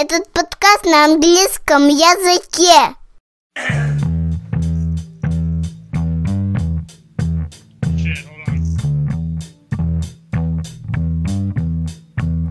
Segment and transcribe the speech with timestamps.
[0.00, 2.94] Этот подкаст на английском языке.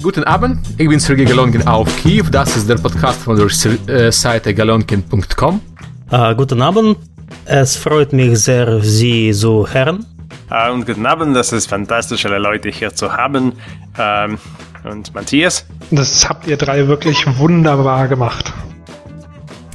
[0.04, 2.26] Guten Abend, ich bin Sergei Galonkin auf Kiew.
[2.30, 3.48] Das ist der Podcast von der
[3.96, 5.62] äh, Seite galonkin.com.
[6.12, 6.98] Uh, guten Abend,
[7.46, 10.06] es freut mich sehr, Sie zu hören.
[10.52, 13.54] Uh, und guten Abend, das ist fantastisch, alle Leute hier zu haben.
[13.98, 14.38] Ähm,
[14.85, 15.65] und Matthias?
[15.91, 18.53] Das habt ihr drei wirklich wunderbar gemacht.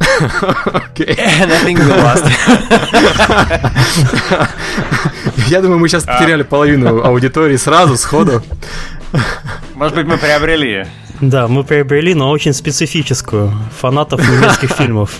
[0.97, 1.77] Nothing.
[5.47, 8.41] Я думаю, мы сейчас потеряли половину аудитории сразу, сходу.
[9.75, 10.85] Может быть, мы приобрели.
[11.21, 13.53] Да, мы приобрели, но очень специфическую.
[13.79, 15.19] Фанатов немецких фильмов.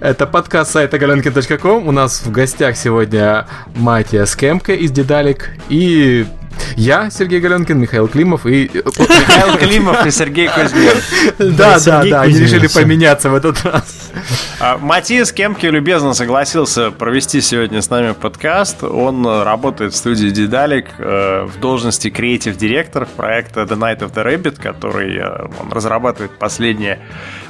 [0.00, 1.88] Это подкаст сайта galenkin.com.
[1.88, 6.26] У нас в гостях сегодня Матиас Кемке из Дедалик и
[6.76, 8.70] я, Сергей Галенкин, Михаил Климов и...
[8.74, 11.56] Михаил Климов и Сергей Кузьмин.
[11.56, 14.10] Да, да, да, они решили поменяться в этот раз.
[14.60, 18.82] А, Матиас Кемке любезно согласился провести сегодня с нами подкаст.
[18.82, 24.24] Он э, работает в студии Дедалик э, в должности креатив-директор проекта The Night of the
[24.24, 27.00] Rabbit, который э, он разрабатывает последние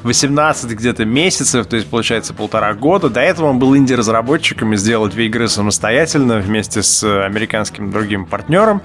[0.03, 3.09] 18 где-то месяцев, то есть получается полтора года.
[3.09, 8.27] До этого он был инди-разработчиком и сделал две игры самостоятельно вместе с э, американским другим
[8.27, 8.83] партнером.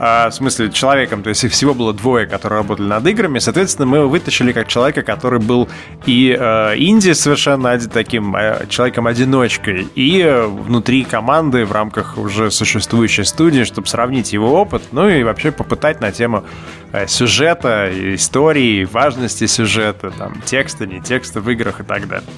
[0.00, 3.38] А, в смысле, человеком, то есть их всего было двое, которые работали над играми.
[3.40, 5.68] Соответственно, мы его вытащили как человека, который был
[6.06, 13.24] и э, инди совершенно таким э, человеком-одиночкой, и э, внутри команды в рамках уже существующей
[13.24, 16.44] студии, чтобы сравнить его опыт, ну и вообще попытать на тему
[16.92, 22.28] э, сюжета, истории, важности сюжета, там, текста, не текста в играх и так далее.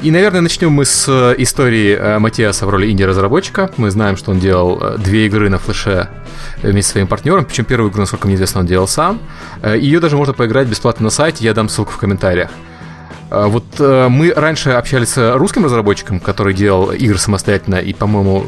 [0.00, 3.70] И, наверное, начнем мы с э, истории э, Матиаса в роли инди-разработчика.
[3.78, 6.08] Мы знаем, что он делал э, две игры на флеше
[6.62, 9.18] вместе со своим партнером, причем первую игру, насколько мне известно, он делал сам.
[9.64, 12.50] Ее даже можно поиграть бесплатно на сайте, я дам ссылку в комментариях.
[13.30, 18.46] Вот мы раньше общались с русским разработчиком, который делал игры самостоятельно и, по-моему,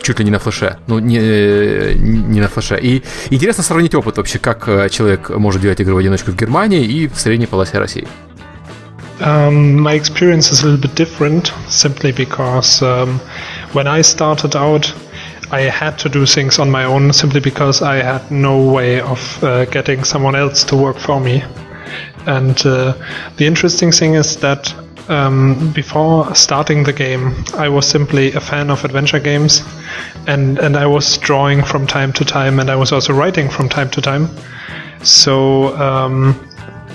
[0.00, 0.78] чуть ли не на флеше.
[0.86, 2.78] Ну, не, не на флеше.
[2.80, 7.08] И интересно сравнить опыт вообще, как человек может делать игры в одиночку в Германии и
[7.08, 8.08] в средней полосе России.
[9.22, 13.20] Um, my experience is a little bit different simply because um,
[13.72, 14.92] when I started out,
[15.52, 19.44] I had to do things on my own simply because I had no way of
[19.44, 21.44] uh, getting someone else to work for me.
[22.26, 22.94] And uh,
[23.36, 24.74] the interesting thing is that
[25.08, 29.62] um, before starting the game, I was simply a fan of adventure games,
[30.26, 33.68] and and I was drawing from time to time, and I was also writing from
[33.68, 34.28] time to time.
[35.02, 36.48] So um,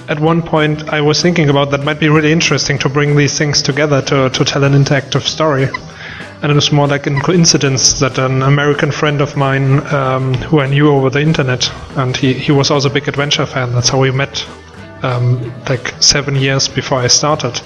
[0.07, 3.37] at one point, I was thinking about that might be really interesting to bring these
[3.37, 5.67] things together to to tell an interactive story.
[6.41, 10.59] And it was more like a coincidence that an American friend of mine, um, who
[10.59, 13.73] I knew over the internet, and he, he was also a big adventure fan.
[13.73, 14.45] That's how we met,
[15.01, 17.59] um, like seven years before I started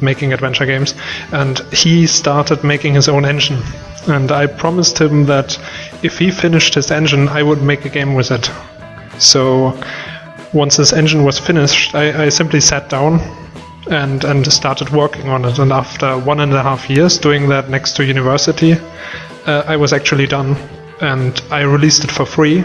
[0.00, 0.94] making adventure games.
[1.32, 3.62] And he started making his own engine.
[4.08, 5.58] And I promised him that
[6.02, 8.50] if he finished his engine, I would make a game with it.
[9.18, 9.78] So
[10.54, 13.20] once this engine was finished, I, I simply sat down
[13.90, 15.58] and and started working on it.
[15.58, 18.72] And after one and a half years doing that next to university,
[19.46, 20.56] uh, I was actually done,
[21.00, 22.64] and I released it for free.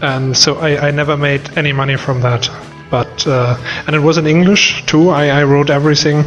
[0.00, 2.48] And so I, I never made any money from that.
[2.90, 5.10] But uh, and it was in English too.
[5.10, 6.24] I, I wrote everything,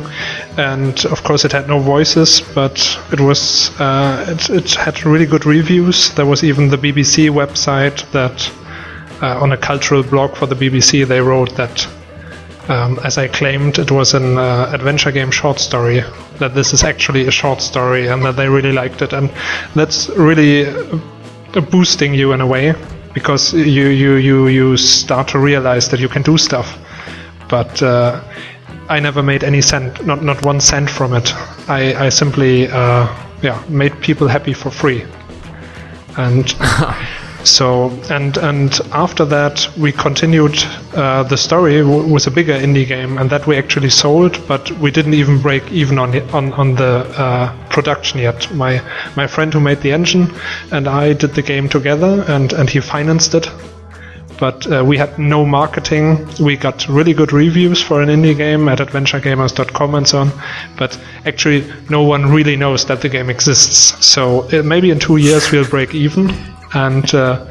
[0.57, 2.77] and of course it had no voices, but
[3.11, 6.13] it was uh, it, it had really good reviews.
[6.13, 8.51] There was even the BBC website that
[9.21, 11.87] uh, on a cultural blog for the BBC they wrote that
[12.69, 16.03] um, as I claimed, it was an uh, adventure game short story.
[16.39, 19.29] That this is actually a short story, and that they really liked it, and
[19.75, 22.73] that's really uh, boosting you in a way
[23.13, 26.77] because you you you you start to realize that you can do stuff.
[27.49, 28.23] But uh,
[28.89, 31.33] I never made any cent, not not one cent from it.
[31.67, 33.07] I I simply uh,
[33.41, 35.03] yeah made people happy for free,
[36.17, 36.53] and.
[37.43, 40.57] So and and after that we continued
[40.93, 44.71] uh, the story w- with a bigger indie game, and that we actually sold, but
[44.79, 48.53] we didn't even break even on on on the uh, production yet.
[48.53, 48.81] My
[49.15, 50.31] my friend who made the engine
[50.71, 53.49] and I did the game together, and and he financed it.
[54.39, 56.27] But uh, we had no marketing.
[56.39, 60.31] We got really good reviews for an indie game at adventuregamers.com and so on.
[60.77, 64.03] But actually, no one really knows that the game exists.
[64.03, 66.33] So uh, maybe in two years we'll break even.
[66.73, 67.45] And uh,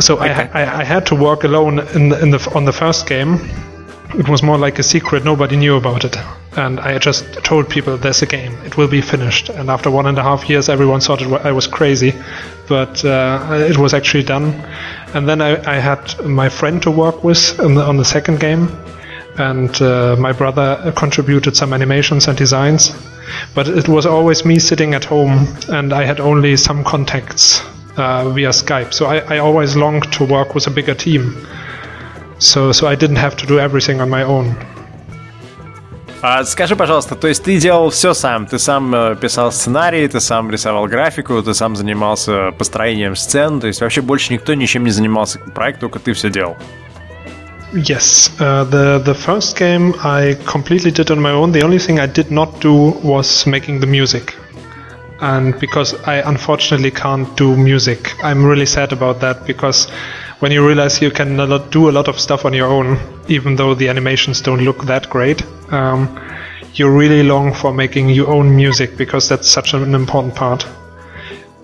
[0.00, 3.06] so I, I, I had to work alone in the, in the on the first
[3.06, 3.38] game.
[4.18, 6.16] It was more like a secret; nobody knew about it.
[6.56, 10.06] And I just told people, "There's a game; it will be finished." And after one
[10.06, 12.12] and a half years, everyone thought it I was crazy,
[12.68, 14.54] but uh, it was actually done.
[15.14, 18.40] and then I, I had my friend to work with on the, on the second
[18.40, 18.68] game,
[19.38, 22.92] and uh, my brother contributed some animations and designs.
[23.55, 27.61] But it was always me sitting at home, and I had only some contacts
[27.97, 28.93] uh, via Skype.
[28.93, 31.35] So I, I always longed to work with a bigger team.
[32.39, 34.55] So so I didn't have to do everything on my own.
[36.23, 38.45] А скажи, пожалуйста, то есть ты делал все сам?
[38.45, 43.65] Ты сам э, писал сценарий, ты сам рисовал графику, ты сам занимался построением сцен, то
[43.65, 46.57] есть вообще больше никто ничем не занимался проект, только ты все делал?
[47.72, 51.52] Yes, uh, the the first game I completely did on my own.
[51.52, 54.36] The only thing I did not do was making the music,
[55.20, 59.90] and because I unfortunately can't do music, I'm really sad about that because
[60.38, 61.36] when you realize you can
[61.70, 62.98] do a lot of stuff on your own,
[63.28, 65.42] even though the animations don't look that great,
[65.72, 66.08] um,
[66.74, 70.66] you really long for making your own music because that's such an important part.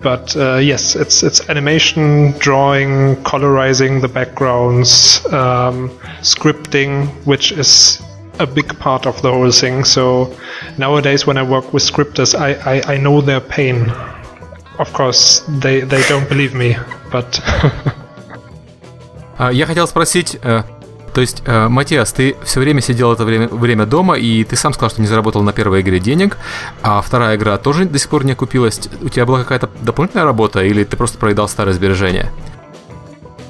[0.02, 5.90] But uh, yes, it's it's animation, drawing, colorizing the backgrounds, um,
[6.22, 8.00] scripting, which is
[8.38, 9.84] a big part of the whole thing.
[9.84, 10.32] So
[10.78, 13.90] nowadays, when I work with scripters, I, I, I know their pain.
[14.78, 16.76] Of course, they, they don't believe me,
[17.10, 17.40] but
[19.38, 20.64] А, я хотел спросить, э,
[21.13, 24.73] то есть, э, Матиас, ты все время сидел это время, время дома, и ты сам
[24.73, 26.37] сказал, что не заработал на первой игре денег,
[26.81, 28.79] а вторая игра тоже до сих пор не окупилась.
[29.01, 32.31] У тебя была какая-то дополнительная работа, или ты просто проедал старые сбережения?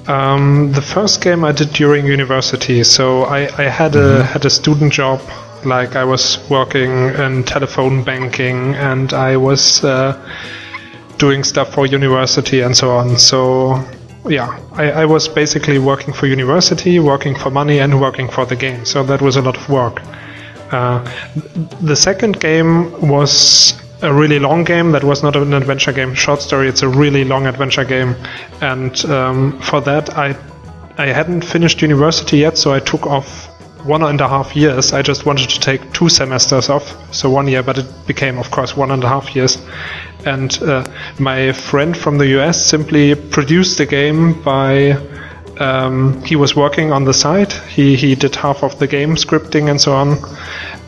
[0.06, 4.34] Um, the first game I did during university, so I, I had a mm-hmm.
[4.34, 5.22] had a student job,
[5.64, 10.14] like I was working in telephone banking, and I was uh,
[11.18, 13.18] doing stuff for university and so on.
[13.18, 13.82] So
[14.26, 18.56] yeah, I, I, was basically working for university, working for money, and working for the
[18.56, 18.86] game.
[18.86, 20.02] So that was a lot of work.
[20.72, 21.04] Uh,
[21.82, 24.92] the second game was a really long game.
[24.92, 26.68] That was not an adventure game, short story.
[26.68, 28.16] It's a really long adventure game,
[28.62, 30.36] and um, for that I
[30.98, 33.50] I hadn't finished university yet, so I took off
[33.86, 34.94] one and a half years.
[34.94, 38.52] I just wanted to take two semesters off, so one year, but it became, of
[38.52, 39.58] course, one and a half years.
[40.26, 40.86] And uh,
[41.20, 44.98] my friend from the US simply produced the game by.
[45.60, 47.54] Um, he was working on the side.
[47.54, 50.18] He he did half of the game scripting and so on,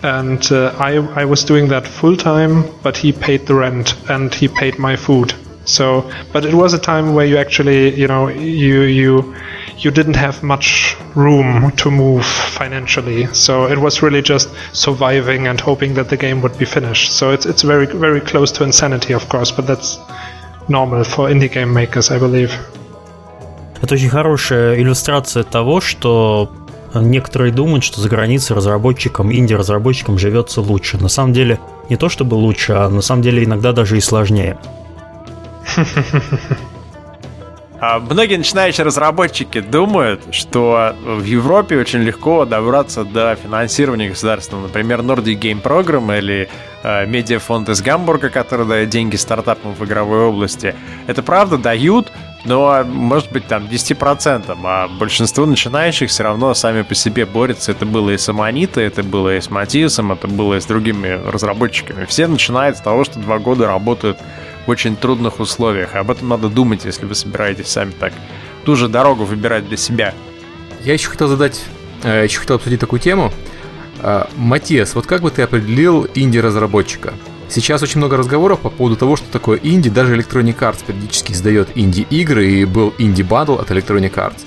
[0.01, 2.65] and uh, I I was doing that full time.
[2.81, 5.35] But he paid the rent and he paid my food.
[5.65, 9.35] So, but it was a time where you actually, you know, you you
[9.78, 13.26] you didn't have much room to move financially.
[13.32, 17.12] So it was really just surviving and hoping that the game would be finished.
[17.12, 19.98] So it's it's very very close to insanity, of course, but that's
[20.68, 22.52] normal for indie game makers, I believe.
[23.82, 26.52] Это очень хорошая иллюстрация того, что
[26.94, 30.98] некоторые думают, что за границей разработчикам, инди-разработчикам живется лучше.
[30.98, 31.58] На самом деле
[31.88, 34.58] не то чтобы лучше, а на самом деле иногда даже и сложнее.
[37.87, 44.57] А, многие начинающие разработчики думают, что в Европе очень легко добраться до финансирования государства.
[44.57, 46.49] Например, Nordic Game Program или
[46.81, 50.73] э, медиафонд из Гамбурга, который дает деньги стартапам в игровой области.
[51.05, 52.11] Это правда дают,
[52.43, 57.71] но может быть там 10%, а большинство начинающих все равно сами по себе борются.
[57.71, 61.19] Это было и с Аманитой, это было и с Матиусом, это было и с другими
[61.29, 62.05] разработчиками.
[62.05, 64.17] Все начинают с того, что два года работают
[64.65, 65.95] в очень трудных условиях.
[65.95, 68.13] Об этом надо думать, если вы собираетесь сами так
[68.63, 70.13] ту же дорогу выбирать для себя.
[70.83, 71.63] Я еще хотел задать,
[72.03, 73.31] э, еще хотел обсудить такую тему.
[74.01, 77.13] Э, Матиас, вот как бы ты определил инди-разработчика?
[77.47, 79.89] Сейчас очень много разговоров по поводу того, что такое инди.
[79.89, 84.45] Даже Electronic Arts периодически издает инди-игры, и был инди-бадл от Electronic Arts.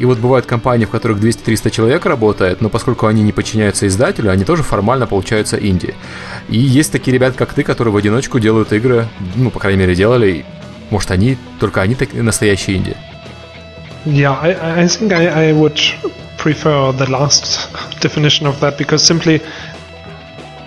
[0.00, 4.30] И вот бывают компании, в которых 200-300 человек работает, но поскольку они не подчиняются издателю,
[4.30, 5.94] они тоже формально получаются инди.
[6.48, 9.94] И есть такие ребята, как ты, которые в одиночку делают игры, ну, по крайней мере,
[9.94, 10.46] делали.
[10.88, 12.96] Может, они, только они так, настоящие инди.
[14.06, 15.78] Yeah, I, I think I, I would
[16.38, 17.68] prefer the last
[18.00, 19.42] definition of that because simply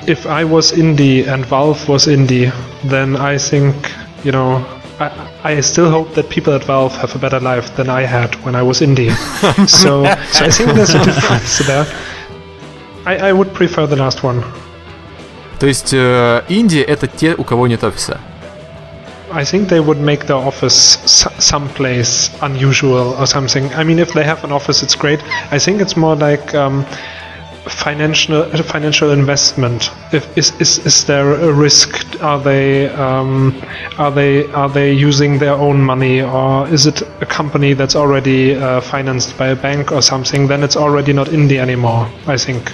[0.05, 3.73] if I was indie and Valve was indie, then I think,
[4.23, 4.63] you know,
[5.02, 8.34] I, I still hope that people at Valve have a better life than I had
[8.44, 9.10] when I was indie.
[9.68, 11.86] so, so I think there's a difference there.
[13.06, 14.42] I, I would prefer the last one.
[15.58, 18.20] То есть э, Индия это те, у кого нет офиса?
[19.30, 20.98] I think they would make their office
[21.38, 23.72] someplace unusual or something.
[23.74, 25.20] I mean, if they have an office, it's great.
[25.50, 26.86] I think it's more like um,
[27.69, 29.91] financial financial investment?
[30.11, 32.21] If, is, is is there a risk?
[32.21, 33.61] Are they um,
[33.97, 38.55] are they are they using their own money, or is it a company that's already
[38.55, 40.47] uh, financed by a bank or something?
[40.47, 42.09] Then it's already not indie anymore.
[42.27, 42.71] I think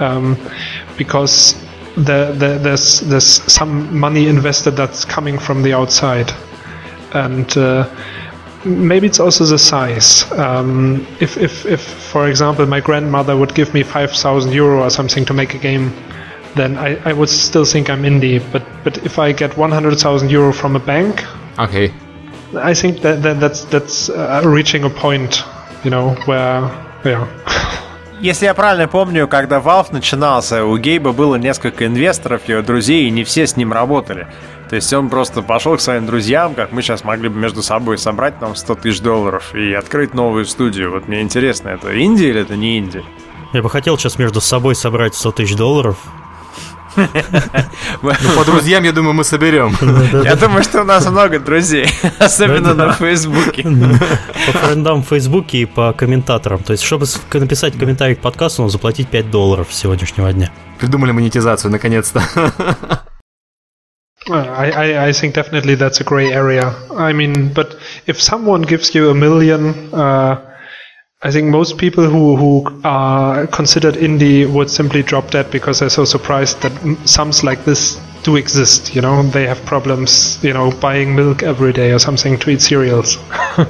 [0.00, 0.36] um,
[0.96, 1.54] because
[1.96, 6.30] the, the, there's there's some money invested that's coming from the outside,
[7.12, 7.56] and.
[7.56, 7.88] Uh,
[8.65, 10.31] maybe it's also the size.
[10.33, 15.25] Um, if, if, if, for example, my grandmother would give me 5,000 euro or something
[15.25, 15.93] to make a game,
[16.55, 18.41] then I, I would still think I'm indie.
[18.51, 21.23] But, but if I get 100,000 euro from a bank,
[21.57, 21.93] Окей.
[22.55, 25.43] I think that, that that's, that's uh, reaching a point,
[25.83, 26.69] you know, where,
[27.05, 27.27] yeah.
[28.21, 33.09] Если я правильно помню, когда Valve начинался, у Гейба было несколько инвесторов, его друзей, и
[33.09, 34.27] не все с ним работали.
[34.68, 37.98] То есть он просто пошел к своим друзьям, как мы сейчас могли бы между собой
[37.98, 40.90] собрать там 100 тысяч долларов и открыть новую студию.
[40.90, 43.04] Вот мне интересно, это Индия или это не Индия?
[43.52, 45.98] Я бы хотел сейчас между собой собрать 100 тысяч долларов.
[48.02, 49.76] Ну, по друзьям, я думаю, мы соберем.
[50.24, 51.86] Я думаю, что у нас много друзей,
[52.18, 53.64] особенно на Фейсбуке.
[54.46, 56.62] По френдам в Фейсбуке и по комментаторам.
[56.62, 60.50] То есть, чтобы написать комментарий к подкасту, нужно заплатить 5 долларов сегодняшнего дня.
[60.78, 62.22] Придумали монетизацию, наконец-то.
[64.29, 66.75] Uh, I, I, I think definitely that's a gray area.
[66.91, 70.39] I mean, but if someone gives you a million, uh,
[71.23, 75.89] I think most people who, who are considered indie would simply drop that because they're
[75.89, 78.95] so surprised that m- sums like this do exist.
[78.95, 82.61] You know, they have problems, you know, buying milk every day or something to eat
[82.61, 83.17] cereals.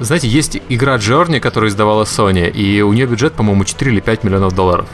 [0.00, 4.24] Знаете, есть игра Journey, которую издавала Sony, и у нее бюджет, по-моему, 4 или 5
[4.24, 4.88] миллионов долларов.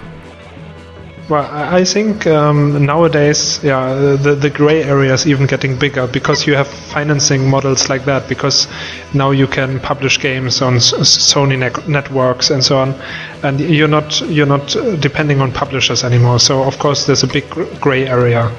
[1.30, 6.46] Well, I think um, nowadays, yeah, the the gray area is even getting bigger because
[6.46, 8.28] you have financing models like that.
[8.28, 8.68] Because
[9.14, 12.94] now you can publish games on Sony nec- networks and so on,
[13.42, 16.40] and you're not you're not depending on publishers anymore.
[16.40, 17.50] So of course, there's a big
[17.80, 18.52] gray area.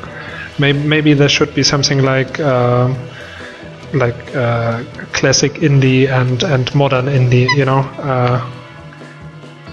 [0.58, 2.40] Maybe maybe there should be something like.
[2.40, 2.94] Uh,
[3.92, 8.40] like uh, classic indie and, and modern indie, you know, uh,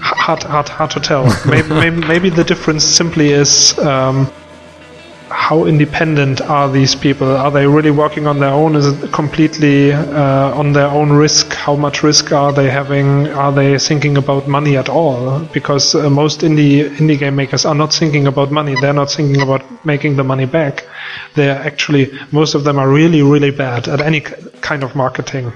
[0.02, 1.24] hard, hard, hard to tell.
[1.46, 4.30] maybe, maybe, maybe the difference simply is um,
[5.32, 7.36] how independent are these people?
[7.36, 8.76] Are they really working on their own?
[8.76, 11.52] Is it completely uh, on their own risk?
[11.54, 13.28] How much risk are they having?
[13.28, 15.40] Are they thinking about money at all?
[15.52, 18.74] Because uh, most indie indie game makers are not thinking about money.
[18.80, 20.84] They're not thinking about making the money back.
[21.34, 25.52] They're actually most of them are really really bad at any kind of marketing.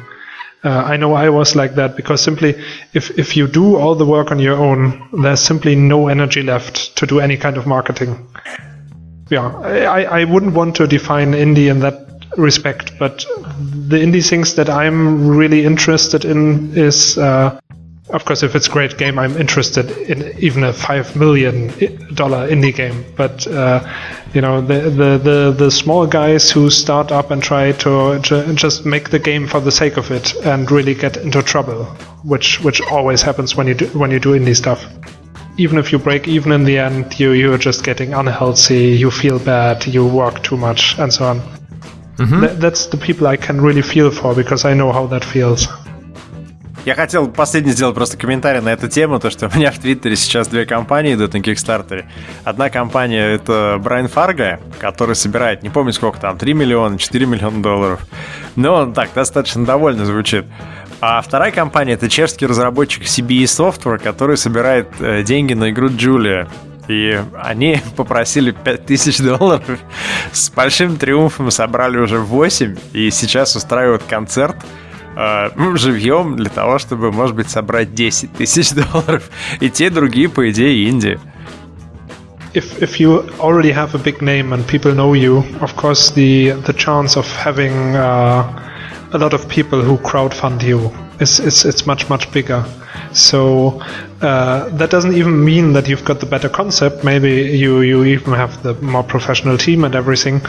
[0.66, 2.60] Uh, I know I was like that because simply
[2.92, 6.96] if, if you do all the work on your own, there's simply no energy left
[6.96, 8.26] to do any kind of marketing.
[9.30, 13.24] Yeah, I, I wouldn't want to define indie in that respect, but
[13.88, 17.60] the indie things that I'm really interested in is, uh,
[18.10, 21.68] of course, if it's a great game, I'm interested in even a five million
[22.14, 23.04] dollar indie game.
[23.16, 23.80] But uh,
[24.32, 28.54] you know, the, the the the small guys who start up and try to ju-
[28.54, 31.84] just make the game for the sake of it and really get into trouble,
[32.22, 34.86] which which always happens when you do, when you do indie stuff
[35.58, 39.38] even if you break even in the end, you you're just getting unhealthy, you feel
[39.38, 41.40] bad, you work too much, and so on.
[42.40, 45.66] Th- that's the people I can really feel for because I know how that feels.
[46.86, 50.14] Я хотел последний сделать просто комментарий на эту тему, то что у меня в Твиттере
[50.14, 52.08] сейчас две компании идут на Кикстартере.
[52.44, 57.60] Одна компания это Брайан Фарго, который собирает, не помню сколько там, 3 миллиона, 4 миллиона
[57.60, 58.06] долларов.
[58.54, 60.44] Но он так достаточно довольно звучит.
[61.00, 66.46] А вторая компания это чешский разработчик CBE Software, который собирает э, деньги на игру Джулия.
[66.86, 69.80] И они попросили 5000 долларов.
[70.30, 72.76] С большим триумфом собрали уже 8.
[72.92, 74.54] И сейчас устраивают концерт
[75.77, 79.29] живьем для того, чтобы, может быть, собрать 10 тысяч долларов.
[79.59, 81.19] И те, и другие, по идее, Индии.
[82.53, 86.51] If if you already have a big name and people know you, of course the
[86.65, 88.43] the chance of having uh,
[89.13, 90.91] a lot of people who crowdfund you
[91.21, 92.65] is is it's much much bigger.
[93.13, 93.81] So
[94.21, 97.03] uh, that doesn't even mean that you've got the better concept.
[97.03, 100.41] Maybe you you even have the more professional team and everything.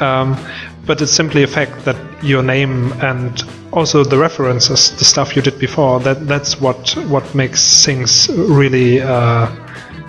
[0.00, 0.36] Um,
[0.85, 5.41] but it's simply a fact that your name and also the references, the stuff you
[5.41, 9.47] did before, that that's what what makes things really uh,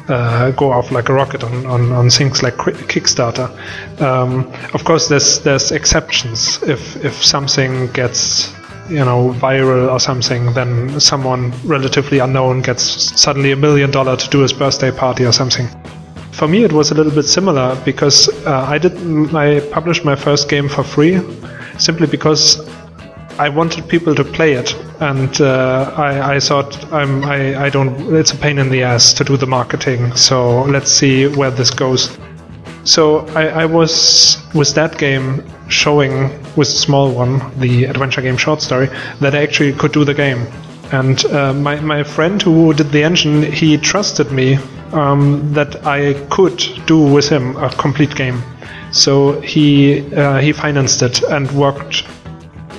[0.09, 3.49] uh, go off like a rocket on, on, on things like Kickstarter.
[4.01, 6.63] Um, of course, there's there's exceptions.
[6.63, 8.55] If if something gets
[8.89, 12.85] you know viral or something, then someone relatively unknown gets
[13.21, 15.69] suddenly a million dollar to do his birthday party or something.
[16.37, 18.95] For me, it was a little bit similar because uh, I did
[19.35, 21.19] I published my first game for free,
[21.79, 22.61] simply because
[23.39, 28.15] I wanted people to play it, and uh, I, I thought I'm, I, I don't.
[28.15, 30.15] It's a pain in the ass to do the marketing.
[30.15, 32.19] So let's see where this goes.
[32.85, 38.37] So I, I was with that game showing with a small one, the adventure game
[38.37, 38.91] short story,
[39.21, 40.47] that I actually could do the game.
[40.93, 44.59] And uh, my my friend who did the engine, he trusted me
[44.93, 48.43] um, that I could do with him a complete game.
[48.93, 52.05] So he uh, he financed it and worked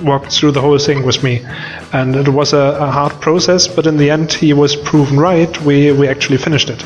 [0.04, 1.42] walked through the whole thing with me,
[1.94, 3.68] and it was a, a hard process.
[3.68, 5.62] But in the end, he was proven right.
[5.62, 6.84] We we actually finished it,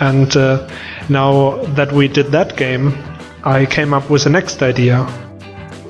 [0.00, 0.68] and uh,
[1.08, 2.92] now that we did that game,
[3.44, 5.06] I came up with the next idea.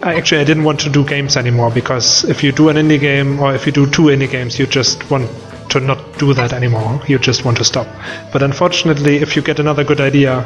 [0.01, 3.01] I actually I didn't want to do games anymore because if you do an indie
[3.01, 5.29] game or if you do two indie games, you just want
[5.71, 7.01] to not do that anymore.
[7.07, 7.87] You just want to stop.
[8.33, 10.45] But unfortunately, if you get another good idea,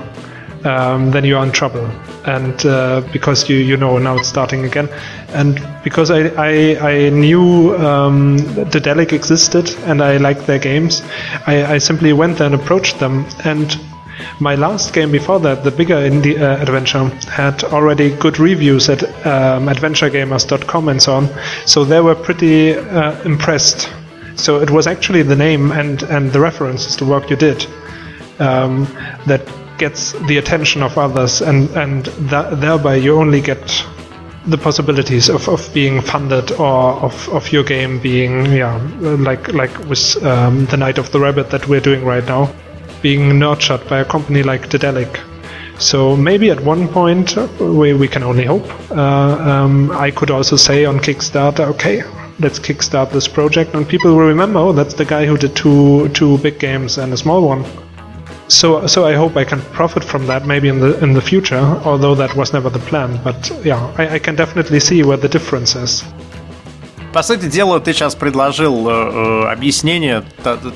[0.65, 1.85] um, then you are in trouble.
[2.25, 4.89] And uh, because you you know now it's starting again,
[5.31, 8.39] and because I I, I knew um,
[8.71, 11.03] Daedalic existed and I liked their games,
[11.47, 13.79] I, I simply went there and approached them and.
[14.39, 19.03] My last game before that, the bigger indie uh, adventure, had already good reviews at
[19.27, 21.29] um, adventuregamers.com and so on.
[21.67, 23.91] So they were pretty uh, impressed
[24.37, 27.67] so it was actually the name and, and the references to work you did
[28.39, 28.85] um,
[29.27, 29.43] that
[29.79, 33.85] gets the attention of others, and, and that, thereby you only get
[34.47, 39.77] the possibilities of, of being funded or of, of your game being, yeah, like, like
[39.89, 42.53] with um, The Night of the Rabbit that we're doing right now,
[43.03, 45.21] being nurtured by a company like Daedalic.
[45.79, 48.69] So maybe at one point, we, we can only hope.
[48.91, 52.03] Uh, um, I could also say on Kickstarter, okay,
[52.40, 56.10] let's kickstart this project, and people will remember, oh, that's the guy who did two
[56.10, 57.66] two big games and a small one.
[58.50, 61.64] So, so I hope I can profit from that maybe in the in the future,
[61.84, 63.20] although that was never the plan.
[63.24, 66.04] But yeah, I, I can definitely see where the difference is.
[67.14, 70.24] По сути дела, ты сейчас предложил э, э объяснение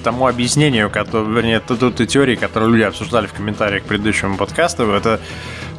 [0.04, 4.92] тому объяснению, которое, вернее, той теории, которую люди обсуждали в комментариях к предыдущему подкасту.
[4.92, 5.20] Это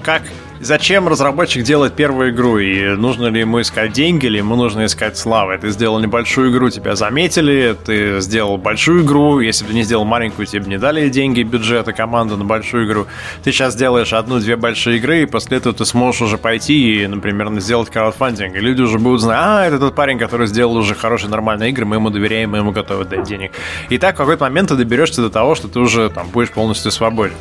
[0.04, 0.22] как
[0.59, 2.57] Зачем разработчик делает первую игру?
[2.57, 5.57] И нужно ли ему искать деньги, или ему нужно искать славы?
[5.57, 10.05] Ты сделал небольшую игру, тебя заметили, ты сделал большую игру, если бы ты не сделал
[10.05, 13.05] маленькую, тебе бы не дали деньги, бюджета, команду на большую игру.
[13.43, 17.47] Ты сейчас делаешь одну-две большие игры, и после этого ты сможешь уже пойти и, например,
[17.59, 18.55] сделать краудфандинг.
[18.55, 21.85] И люди уже будут знать, а, это тот парень, который сделал уже хорошие, нормальные игры,
[21.85, 23.51] мы ему доверяем, мы ему готовы дать денег.
[23.89, 26.91] И так в какой-то момент ты доберешься до того, что ты уже там будешь полностью
[26.91, 27.35] свободен.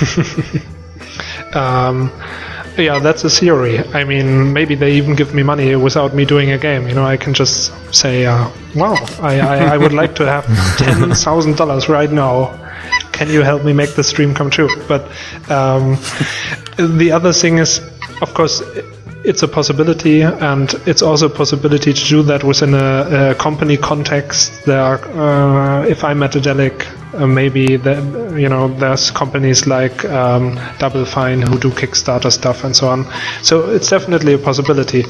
[1.54, 2.10] Um,
[2.76, 3.78] yeah, that's a theory.
[3.92, 6.86] I mean, maybe they even give me money without me doing a game.
[6.88, 10.44] You know, I can just say, uh, "Wow, I, I, I would like to have
[10.78, 12.54] ten thousand dollars right now.
[13.12, 15.02] Can you help me make the stream come true?" But
[15.50, 15.98] um,
[16.76, 17.80] the other thing is,
[18.22, 18.62] of course,
[19.28, 23.76] it's a possibility, and it's also a possibility to do that within a, a company
[23.76, 24.64] context.
[24.64, 27.94] There, are, uh, if I'm at Daedalic, uh, maybe the,
[28.38, 33.06] you know there's companies like um, Double Fine who do Kickstarter stuff and so on.
[33.42, 35.04] So it's definitely a possibility.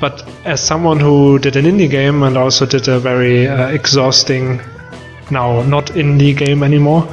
[0.00, 4.62] But as someone who did an indie game and also did a very uh, exhausting,
[5.30, 7.06] now not indie game anymore,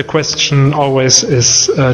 [0.00, 1.92] the question always is uh,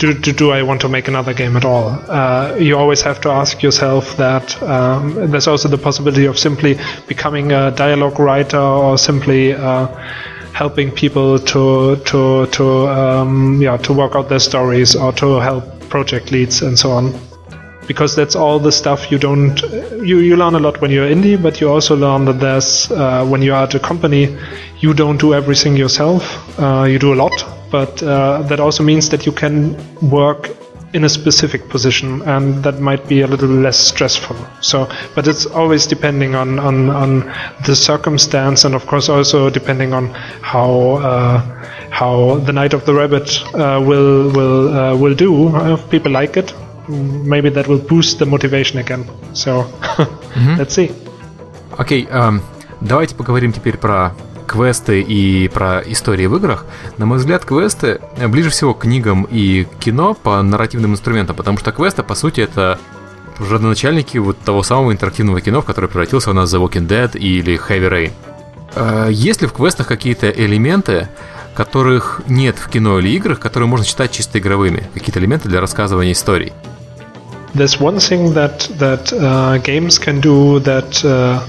[0.00, 1.88] do, do, do, I want to make another game at all?
[2.10, 4.46] Uh, you always have to ask yourself that.
[4.62, 9.86] Um, there's also the possibility of simply becoming a dialogue writer or simply uh,
[10.54, 15.64] helping people to to to um, yeah to work out their stories or to help
[15.90, 17.12] project leads and so on
[17.86, 19.60] because that's all the stuff you don't
[20.02, 23.24] you, you learn a lot when you're indie but you also learn that there's uh,
[23.26, 24.36] when you are at a company
[24.80, 26.22] you don't do everything yourself.
[26.58, 27.32] Uh, you do a lot
[27.70, 29.76] but uh, that also means that you can
[30.10, 30.50] work
[30.92, 34.36] in a specific position and that might be a little less stressful.
[34.60, 37.32] So but it's always depending on on, on
[37.66, 40.10] the circumstance and of course also depending on
[40.42, 40.70] how
[41.10, 41.38] uh,
[41.90, 45.54] how the night of the rabbit uh, will will uh, will do.
[45.74, 46.54] If people like it
[46.88, 49.04] maybe that will boost the motivation again.
[49.32, 50.58] So, mm-hmm.
[50.58, 50.92] let's see.
[51.76, 52.40] Окей, okay, um,
[52.80, 54.14] давайте поговорим теперь про
[54.46, 56.66] квесты и про истории в играх.
[56.98, 61.72] На мой взгляд, квесты ближе всего к книгам и кино по нарративным инструментам, потому что
[61.72, 62.78] квесты, по сути, это
[63.40, 67.16] уже родоначальники вот того самого интерактивного кино, в которое превратился у нас The Walking Dead
[67.18, 68.12] или Heavy Rain.
[68.74, 71.08] Uh, есть ли в квестах какие-то элементы,
[71.54, 74.88] которых нет в кино или играх, которые можно считать чисто игровыми?
[74.94, 76.52] Какие-то элементы для рассказывания историй?
[77.54, 81.46] There's one thing that that uh, games can do that uh,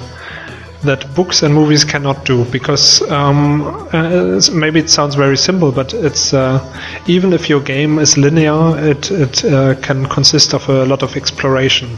[0.85, 5.93] that books and movies cannot do because um, uh, maybe it sounds very simple, but
[5.93, 6.59] it's uh,
[7.07, 11.15] even if your game is linear, it it uh, can consist of a lot of
[11.15, 11.89] exploration.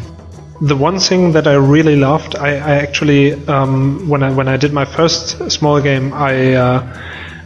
[0.62, 4.58] The one thing that I really loved, I, I actually um, when I when I
[4.58, 6.82] did my first small game, I uh,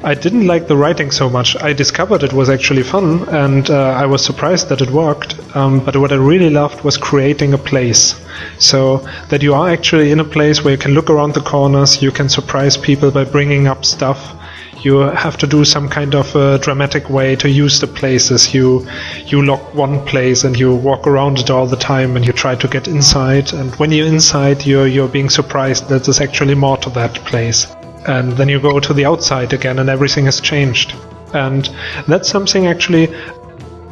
[0.04, 1.56] I didn't like the writing so much.
[1.62, 5.36] I discovered it was actually fun, and uh, I was surprised that it worked.
[5.56, 8.20] Um, but what I really loved was creating a place.
[8.58, 12.02] So that you are actually in a place where you can look around the corners,
[12.02, 14.36] you can surprise people by bringing up stuff,
[14.84, 18.54] you have to do some kind of a dramatic way to use the places.
[18.54, 18.88] You
[19.28, 22.56] you lock one place and you walk around it all the time and you try
[22.56, 23.54] to get inside.
[23.54, 27.68] And when you're inside, you're you're being surprised that there's actually more to that place
[28.07, 30.95] And then you go to the outside again, and everything has changed.
[31.33, 31.69] And
[32.07, 33.07] that's something actually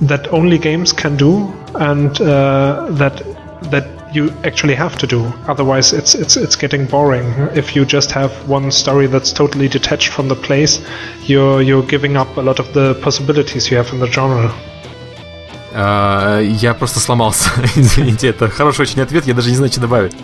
[0.02, 3.22] that only games can do, and uh, that
[3.70, 5.24] that you actually have to do.
[5.48, 7.26] Otherwise, it's it's it's getting boring.
[7.54, 10.80] If you just have one story that's totally detached from the place,
[11.26, 14.52] you're you're giving up a lot of the possibilities you have in the genre.
[15.76, 17.50] А, я просто сломался.
[17.76, 20.14] Извините, это хороший очень ответ, я даже не знаю, что добавить.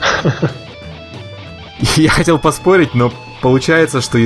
[1.96, 4.18] Я хотел поспорить, но получается, что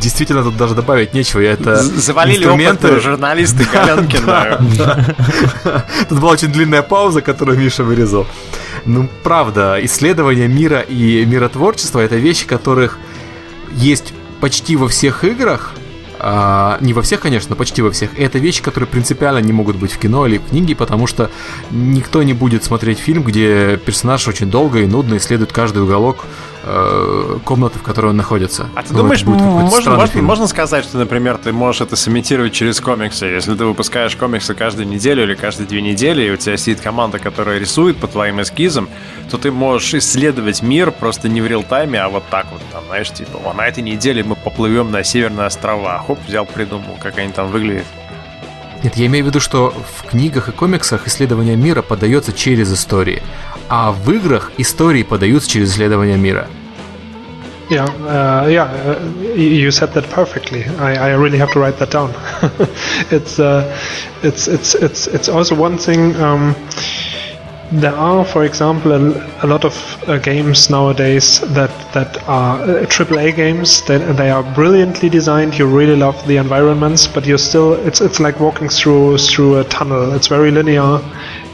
[0.00, 1.40] действительно тут даже добавить нечего.
[1.40, 3.00] Это Завалили инструменты...
[3.00, 4.60] журналисты Галенкина.
[6.08, 8.26] Тут была очень длинная пауза, которую Миша вырезал.
[8.84, 12.98] Ну, правда, исследование мира и миротворчество— это вещи, которых
[13.72, 15.74] есть почти во всех играх,
[16.20, 18.18] а, не во всех, конечно, но почти во всех.
[18.18, 21.30] И это вещи, которые принципиально не могут быть в кино или в книге, потому что
[21.70, 26.24] никто не будет смотреть фильм, где персонаж очень долго и нудно исследует каждый уголок
[26.62, 28.68] э, комнаты, в которой он находится.
[28.74, 32.80] А ты ну, думаешь, можно, можно, можно сказать, что, например, ты можешь это сымитировать через
[32.80, 33.26] комиксы?
[33.26, 37.18] Если ты выпускаешь комиксы каждую неделю или каждые две недели, и у тебя сидит команда,
[37.18, 38.88] которая рисует по твоим эскизам,
[39.30, 43.10] то ты можешь исследовать мир просто не в реал-тайме, а вот так вот, там, знаешь,
[43.10, 46.02] типа, о, на этой неделе мы поплывем на Северные острова.
[46.06, 47.86] Хоп, взял, придумал, как они там выглядят.
[48.82, 53.22] Нет, я имею в виду, что в книгах и комиксах исследование мира подается через истории,
[53.69, 56.47] а в играх истории подаются через исследование мира.
[57.69, 60.65] Yeah, uh, yeah, uh, you said that perfectly.
[60.79, 62.13] I, I really have to write that down.
[63.09, 63.63] it's, uh,
[64.21, 66.15] it's, it's, it's, it's also one thing.
[66.17, 66.55] Um,
[67.71, 69.73] there are, for example, a, a lot of
[70.07, 73.81] uh, games nowadays that that are uh, AAA games.
[73.85, 75.57] That they are brilliantly designed.
[75.57, 77.73] You really love the environments, but you're still.
[77.87, 80.13] It's it's like walking through through a tunnel.
[80.13, 81.01] It's very linear,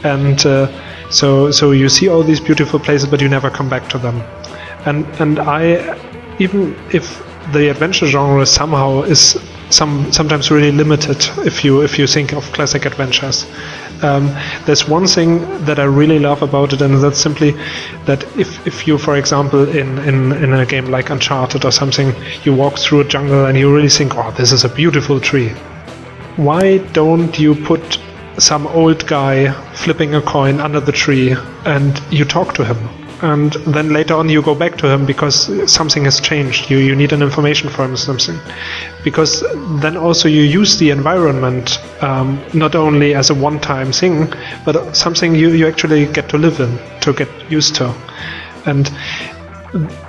[0.04, 0.66] and uh,
[1.09, 4.21] so so you see all these beautiful places, but you never come back to them.
[4.85, 5.97] And and I,
[6.39, 9.37] even if the adventure genre somehow is
[9.69, 13.45] some sometimes really limited if you if you think of classic adventures.
[14.01, 14.27] Um,
[14.65, 17.51] there's one thing that I really love about it, and that's simply
[18.05, 22.13] that if, if you, for example, in, in, in a game like Uncharted or something,
[22.43, 25.49] you walk through a jungle and you really think, oh, this is a beautiful tree.
[26.35, 27.99] Why don't you put
[28.37, 32.77] some old guy flipping a coin under the tree and you talk to him?
[33.21, 36.69] and then later on you go back to him because something has changed.
[36.69, 38.37] You you need an information from him something,
[39.03, 39.43] because
[39.81, 44.33] then also you use the environment um, not only as a one-time thing,
[44.65, 47.93] but something you you actually get to live in to get used to,
[48.65, 48.91] and.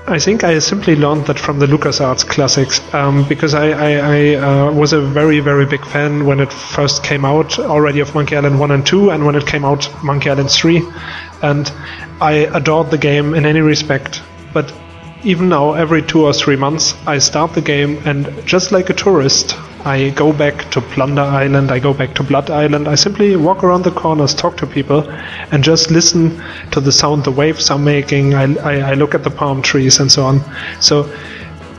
[0.07, 4.35] I think I simply learned that from the LucasArts classics um, because I, I, I
[4.37, 8.37] uh, was a very, very big fan when it first came out already of Monkey
[8.37, 10.83] Island 1 and 2, and when it came out, Monkey Island 3.
[11.43, 11.73] And
[12.21, 14.73] I adored the game in any respect, but
[15.27, 18.95] even now, every two or three months, I start the game and just like a
[18.95, 23.35] tourist, I go back to Plunder Island, I go back to Blood Island, I simply
[23.35, 25.01] walk around the corners, talk to people,
[25.51, 28.35] and just listen to the sound the waves are making.
[28.35, 30.41] I, I, I look at the palm trees and so on.
[30.81, 31.13] So,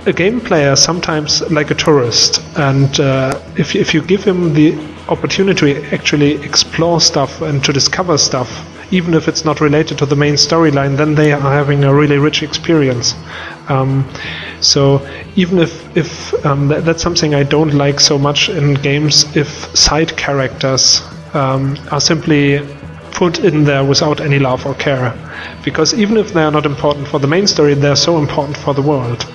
[0.06, 4.78] a game player sometimes like a tourist, and uh, if, if you give him the
[5.08, 8.50] opportunity to actually explore stuff and to discover stuff,
[8.92, 12.18] even if it's not related to the main storyline, then they are having a really
[12.18, 13.16] rich experience.
[13.70, 14.10] Um,
[14.62, 19.36] so even if if um, that, that's something I don't like so much in games,
[19.36, 21.02] if side characters
[21.34, 22.62] um, are simply
[23.12, 25.14] put in there without any love or care,
[25.64, 28.74] because even if they are not important for the main story, they're so important for
[28.74, 29.26] the world.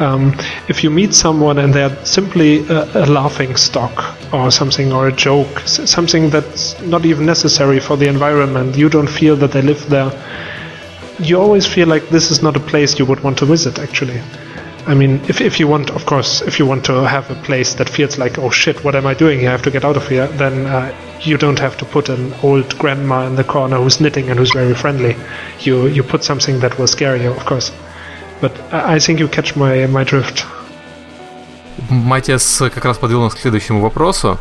[0.00, 0.34] Um,
[0.68, 5.12] if you meet someone and they're simply a, a, laughing stock or something or a
[5.12, 9.90] joke, something that's not even necessary for the environment, you don't feel that they live
[9.90, 10.10] there.
[11.18, 14.22] You always feel like this is not a place you would want to visit, actually.
[14.86, 17.74] I mean, if, if you want, of course, if you want to have a place
[17.74, 19.50] that feels like, oh shit, what am I doing here?
[19.50, 22.32] I have to get out of here, then uh, you don't have to put an
[22.42, 25.14] old grandma in the corner who's knitting and who's very friendly.
[25.60, 27.70] You, you put something that will scare you, of course.
[28.40, 30.44] But I think you catch my, my drift.
[31.88, 34.38] Матиас как раз подвел нас к следующему вопросу.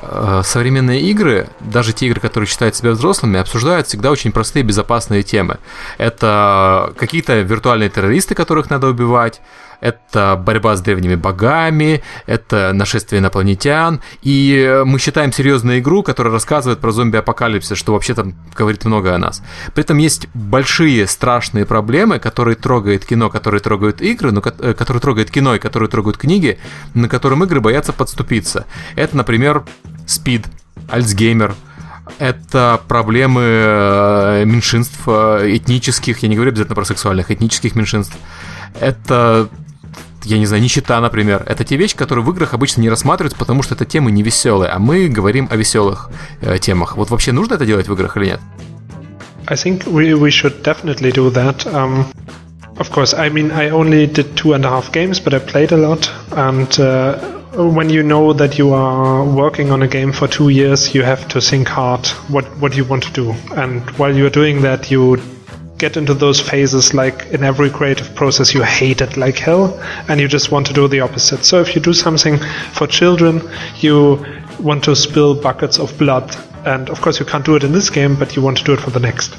[0.00, 5.22] э, современные игры, даже те игры, которые считают себя взрослыми, обсуждают всегда очень простые безопасные
[5.22, 5.58] темы.
[5.98, 9.40] Это какие-то виртуальные террористы, которых надо убивать,
[9.80, 16.80] это борьба с древними богами, это нашествие инопланетян, и мы считаем серьезную игру, которая рассказывает
[16.80, 19.42] про зомби-апокалипсис, что вообще там говорит много о нас.
[19.74, 25.00] При этом есть большие страшные проблемы, которые трогают кино, которые трогают игры, но, э, которые
[25.00, 26.58] трогают кино и которые трогают книги,
[26.94, 28.66] на которым игры боятся подступиться.
[28.96, 29.64] Это, например,
[30.06, 30.46] СПИД,
[30.88, 31.54] Альцгеймер,
[32.18, 38.16] это проблемы э, меньшинств э, этнических, я не говорю обязательно про сексуальных, этнических меньшинств.
[38.80, 39.48] Это
[40.24, 41.44] я не знаю, нищета, например.
[41.46, 44.70] Это те вещи, которые в играх обычно не рассматриваются, потому что это темы не веселые,
[44.70, 46.96] а мы говорим о веселых э, темах.
[46.96, 48.40] Вот вообще нужно это делать в играх или нет?
[49.46, 51.66] I think we, we should definitely do that.
[51.72, 52.04] Um,
[52.76, 55.72] of course, I mean, I only did two and a half games, but I played
[55.72, 56.10] a lot.
[56.32, 57.18] And uh,
[57.54, 61.26] when you know that you are working on a game for two years, you have
[61.28, 63.34] to think hard what, what you want to do.
[63.56, 65.16] And while you're doing that, you
[65.78, 70.20] get into those phases like in every creative process you hate it like hell and
[70.20, 72.36] you just want to do the opposite so if you do something
[72.72, 73.40] for children
[73.76, 74.24] you
[74.60, 76.36] want to spill buckets of blood
[76.66, 78.72] and of course you can't do it in this game but you want to do
[78.72, 79.36] it for the next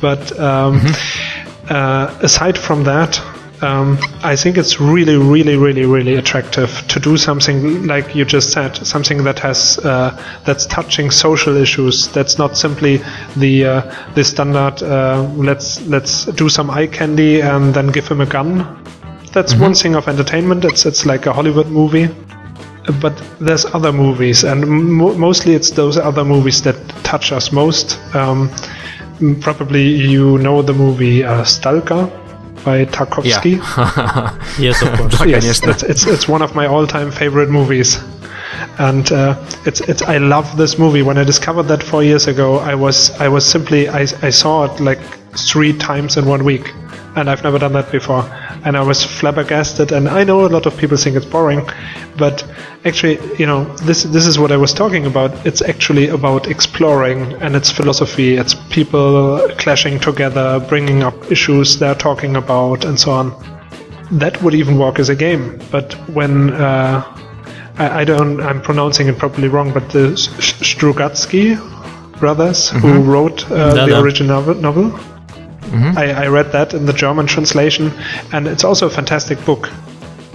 [0.00, 1.74] but um, mm-hmm.
[1.74, 3.18] uh, aside from that
[3.62, 8.52] um, I think it's really, really, really, really attractive to do something like you just
[8.52, 10.10] said, something that has uh,
[10.44, 12.08] that's touching social issues.
[12.08, 13.00] That's not simply
[13.36, 14.82] the uh, the standard.
[14.82, 18.58] Uh, let's let's do some eye candy and then give him a gun.
[19.32, 19.62] That's mm-hmm.
[19.62, 20.64] one thing of entertainment.
[20.64, 22.08] It's it's like a Hollywood movie.
[23.02, 27.98] But there's other movies, and mo- mostly it's those other movies that touch us most.
[28.14, 28.50] Um,
[29.40, 32.08] probably you know the movie uh, Stalker
[32.68, 33.54] by Tarkovsky.
[33.56, 34.58] Yeah.
[34.66, 35.26] yes, of course.
[35.34, 37.90] yes, it's, it's, it's one of my all-time favorite movies,
[38.78, 39.32] and uh,
[39.64, 41.02] it's it's I love this movie.
[41.08, 44.54] When I discovered that four years ago, I was I was simply I I saw
[44.68, 45.00] it like
[45.52, 46.66] three times in one week,
[47.18, 48.24] and I've never done that before
[48.64, 49.92] and I was flabbergasted.
[49.92, 51.66] And I know a lot of people think it's boring,
[52.16, 52.46] but
[52.84, 55.30] actually, you know, this this is what I was talking about.
[55.46, 58.36] It's actually about exploring, and it's philosophy.
[58.36, 63.32] It's people clashing together, bringing up issues they're talking about, and so on.
[64.10, 65.60] That would even work as a game.
[65.70, 67.02] But when uh,
[67.78, 71.56] I, I, don't, I'm pronouncing it probably wrong, but the Strugatsky
[72.18, 72.78] brothers mm-hmm.
[72.78, 74.98] who wrote uh, the original novel
[75.68, 75.98] Mm-hmm.
[75.98, 77.92] I, I, read that in the German translation,
[78.32, 79.70] and it's also a fantastic book.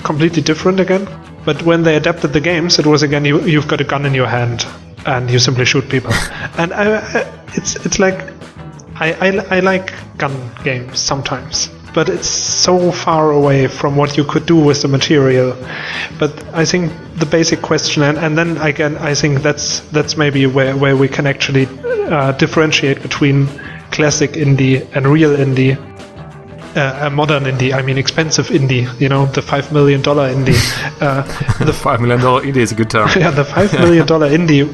[0.04, 1.08] Completely different again.
[1.46, 4.14] But when they adapted the games, it was again you, you've got a gun in
[4.14, 4.66] your hand
[5.06, 6.14] and you simply shoot people.
[6.58, 8.20] and I, I, it's it's like
[8.96, 14.24] I, I, I like gun games sometimes, but it's so far away from what you
[14.24, 15.58] could do with the material.
[16.20, 20.46] But I think the basic question, and, and then again, I think that's that's maybe
[20.46, 23.48] where, where we can actually uh, differentiate between
[23.94, 25.78] classic indie and real indie.
[26.76, 30.58] Uh, modern indie, I mean expensive indie, you know, the $5 million indie.
[31.00, 31.22] Uh,
[31.64, 33.08] the $5 million indie is a good term.
[33.16, 34.66] yeah, the $5 million indie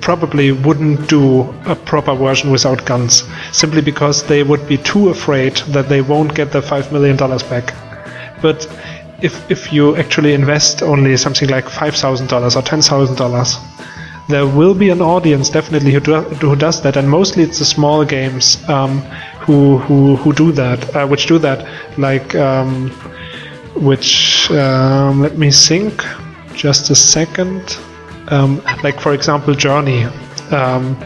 [0.00, 5.56] probably wouldn't do a proper version without guns, simply because they would be too afraid
[5.74, 7.74] that they won't get the $5 million back.
[8.40, 8.68] But
[9.20, 13.97] if, if you actually invest only something like $5,000 or $10,000,
[14.28, 17.64] there will be an audience definitely who, do, who does that, and mostly it's the
[17.64, 19.00] small games um,
[19.40, 21.66] who, who who do that, uh, which do that,
[21.98, 22.90] like um,
[23.74, 26.04] which um, let me think,
[26.54, 27.78] just a second,
[28.28, 30.04] um, like for example Journey.
[30.50, 30.96] Um,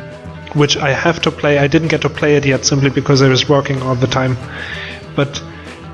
[0.55, 1.59] which I have to play.
[1.59, 4.37] I didn't get to play it yet simply because I was working all the time.
[5.17, 5.43] But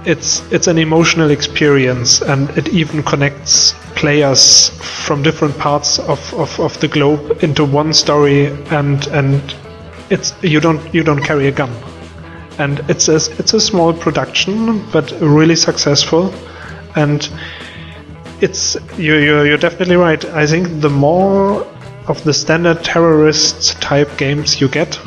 [0.08, 4.70] it's it's an emotional experience and it even connects players
[5.06, 9.54] from different parts of, of, of the globe into one story and and
[10.08, 11.70] it's you don't you don't carry a gun.
[12.58, 16.34] And it's a, it's a small production but really successful.
[16.96, 17.28] And
[18.40, 20.24] it's you you're, you're definitely right.
[20.24, 21.64] I think the more
[22.06, 24.98] of the standard terrorist type games you get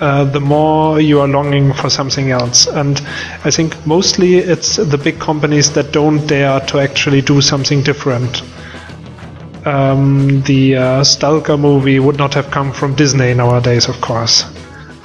[0.00, 2.66] uh, the more you are longing for something else.
[2.66, 3.00] And
[3.44, 8.42] I think mostly it's the big companies that don't dare to actually do something different.
[9.66, 14.44] Um, the uh, Stalker movie would not have come from Disney nowadays, of course.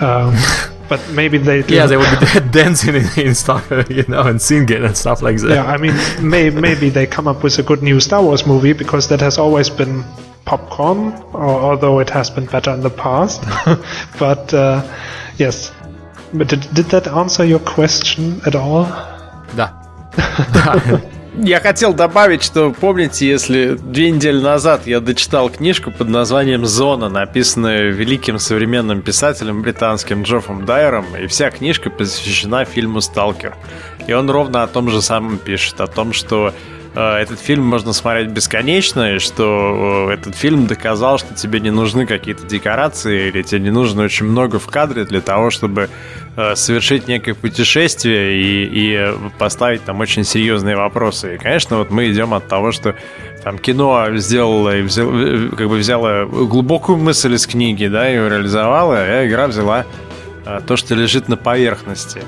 [0.02, 0.36] Um,
[0.90, 1.74] but maybe they do.
[1.74, 5.38] Yeah, they would be dancing in, in Stalker, you know, and singing and stuff like
[5.38, 5.50] that.
[5.50, 8.74] Yeah, I mean, may, maybe they come up with a good new Star Wars movie
[8.74, 10.04] because that has always been
[10.46, 13.44] popcorn, although it has been better in the past.
[14.20, 14.82] but uh,
[15.38, 15.72] yes,
[16.34, 18.88] but did, did that answer your question at all?
[19.56, 19.74] Да.
[21.38, 27.08] Я хотел добавить, что помните, если две недели назад я дочитал книжку под названием «Зона»,
[27.08, 33.56] написанную великим современным писателем британским Джоффом Дайером, и вся книжка посвящена фильму «Сталкер».
[34.08, 36.54] И он ровно о том же самом пишет, о том, что
[37.00, 42.06] этот фильм можно смотреть бесконечно, и что э, этот фильм доказал, что тебе не нужны
[42.06, 45.90] какие-то декорации, или тебе не нужно очень много в кадре для того, чтобы
[46.36, 51.36] э, совершить некое путешествие и, и поставить там очень серьезные вопросы.
[51.36, 52.94] И, конечно, вот мы идем от того, что
[53.42, 55.08] там кино сделало и взял,
[55.56, 59.86] как бы взяло глубокую мысль из книги, да, ее реализовала, а игра взяла
[60.68, 62.22] то, что лежит на поверхности.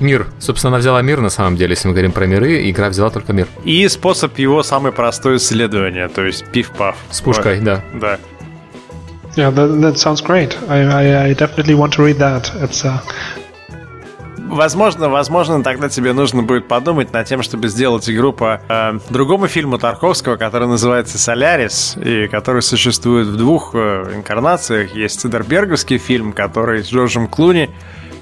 [0.00, 0.26] Мир.
[0.38, 3.32] Собственно, она взяла мир на самом деле, если мы говорим про миры, игра взяла только
[3.32, 3.48] мир.
[3.64, 6.96] И способ его самое простое исследование, то есть пиф-паф.
[7.10, 7.64] С пушкой, вот.
[7.64, 7.84] да.
[7.94, 8.18] Да.
[9.36, 10.56] Yeah, that, that sounds great.
[10.68, 12.50] I, I, I definitely want to read that.
[12.60, 13.00] It's uh...
[14.48, 19.46] Возможно, возможно, тогда тебе нужно будет подумать над тем, чтобы сделать игру по э, другому
[19.46, 24.94] фильму Тарковского, который называется «Солярис», и который существует в двух э, инкарнациях.
[24.94, 27.68] Есть Цидерберговский фильм, который с Джорджем Клуни,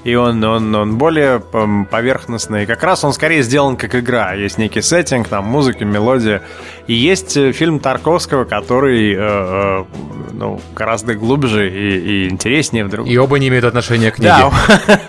[0.03, 2.65] и он, он, он более поверхностный.
[2.65, 4.33] Как раз он скорее сделан как игра.
[4.33, 6.41] Есть некий сеттинг, там музыка, мелодия.
[6.87, 9.83] И есть э, фильм Тарковского, который э, э,
[10.31, 13.07] ну, гораздо глубже и, и интереснее вдруг.
[13.07, 14.35] И оба не имеют отношения к книге.
[14.37, 14.51] Да,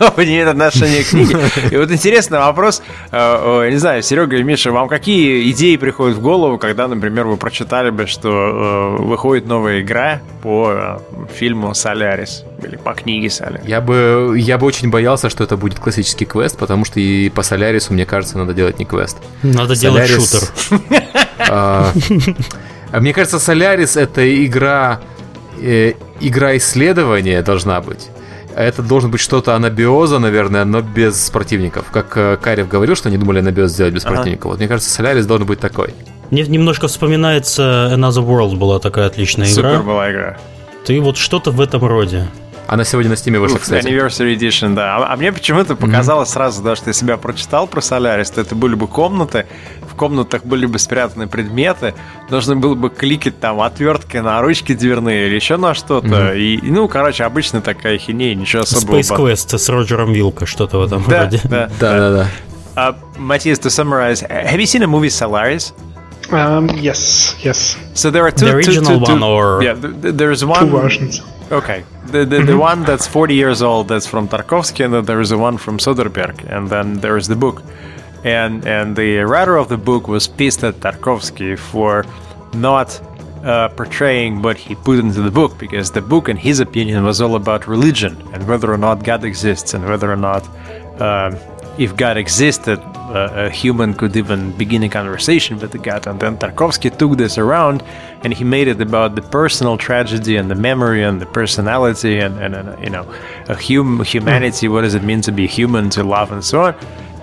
[0.09, 1.39] оба не имеют отношения к книге.
[1.71, 6.21] И вот интересный вопрос, э, не знаю, Серега и Миша, вам какие идеи приходят в
[6.21, 11.01] голову, когда, например, вы прочитали бы, что выходит новая игра по
[11.33, 13.67] фильму «Солярис» или по книге «Солярис»?
[13.67, 17.43] Я бы, я бы очень боялся, что это будет классический квест, потому что и по
[17.43, 19.19] «Солярису», мне кажется, надо делать не квест.
[19.43, 20.49] Надо делать шутер.
[21.51, 21.93] А,
[22.93, 25.01] мне кажется, Солярис это игра,
[25.61, 28.09] э, игра исследования должна быть.
[28.57, 31.87] Это должен быть что-то анабиоза, наверное, но без противников.
[31.93, 34.17] Как э, Карев говорил, что они думали анабиоз сделать без ага.
[34.17, 34.51] противников.
[34.51, 35.95] Вот мне кажется, Солярис должен быть такой.
[36.31, 39.71] Мне немножко вспоминается Another World была такая отличная игра.
[39.71, 40.39] Супер была игра.
[40.85, 42.29] Ты вот что-то в этом роде.
[42.69, 43.87] Она сегодня на Steam вышла, кстати.
[43.87, 44.97] Anniversary Edition, да.
[44.97, 46.33] А, а мне почему-то показалось mm-hmm.
[46.33, 49.47] сразу, да, что я себя прочитал про Солярис, то это были бы комнаты,
[49.91, 51.95] в комнатах были бы спрятаны предметы,
[52.29, 56.09] нужно было бы кликать там отверткой на ручки дверные или еще на что-то.
[56.09, 56.39] Mm-hmm.
[56.39, 58.99] И, ну, короче, обычно такая хинея, ничего особого.
[58.99, 61.41] Space Quest с Роджером Вилко, что-то в этом да, роде.
[61.45, 62.11] Да, да, да.
[62.11, 62.29] да.
[62.77, 65.73] Uh, Matthias, to summarize, have you seen a movie Solaris?
[66.31, 67.77] Um, yes, yes.
[67.95, 68.45] So there are two.
[68.45, 70.67] The original two, two, one, or yeah, there's one.
[70.67, 71.23] Two versions.
[71.51, 71.85] Okay.
[72.07, 72.47] The, the, mm-hmm.
[72.47, 75.57] the one that's 40 years old, that's from Tarkovsky, and then there is the one
[75.57, 77.63] from Soderbergh, and then there is the book.
[78.25, 82.05] And, and the writer of the book was pissed at Tarkovsky for
[82.53, 83.01] not
[83.45, 87.21] uh, portraying what he put into the book, because the book, in his opinion, was
[87.21, 90.47] all about religion and whether or not God exists and whether or not
[91.01, 91.31] uh,
[91.79, 96.07] if God existed, uh, a human could even begin a conversation with the God.
[96.07, 97.83] And then Tarkovsky took this around
[98.25, 102.39] and he made it about the personal tragedy and the memory and the personality and,
[102.39, 103.07] and, and you know,
[103.49, 104.69] a hum- humanity.
[104.69, 106.75] What does it mean to be human, to love, and so on.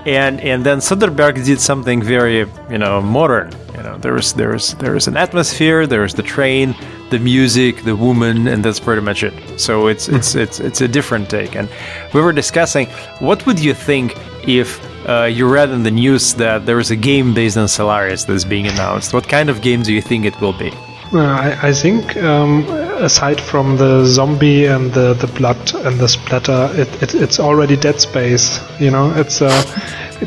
[0.05, 2.39] And and then Soderbergh did something very
[2.69, 3.51] you know modern.
[3.75, 6.75] You know, there's there's there's an atmosphere, there's the train,
[7.09, 9.59] the music, the woman, and that's pretty much it.
[9.59, 11.55] So it's it's it's it's a different take.
[11.55, 11.67] And
[12.13, 12.87] we were discussing
[13.19, 14.15] what would you think
[14.47, 18.25] if uh, you read in the news that there is a game based on Solaris
[18.25, 19.13] that's being announced.
[19.13, 20.71] What kind of game do you think it will be?
[21.13, 26.07] Uh, I, I, think, um, aside from the zombie and the, the blood and the
[26.07, 28.59] splatter, it, it, it's already Dead Space.
[28.79, 29.63] You know, it's uh,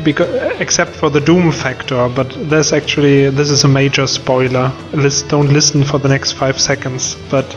[0.03, 4.71] because except for the Doom factor, but there's actually this is a major spoiler.
[4.93, 7.15] List, don't listen for the next five seconds.
[7.29, 7.55] But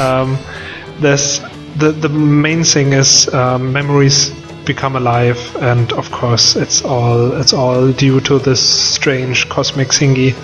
[0.00, 0.36] um,
[1.00, 1.40] there's
[1.76, 4.30] the the main thing is um, memories
[4.64, 10.34] become alive, and of course, it's all it's all due to this strange cosmic thingy.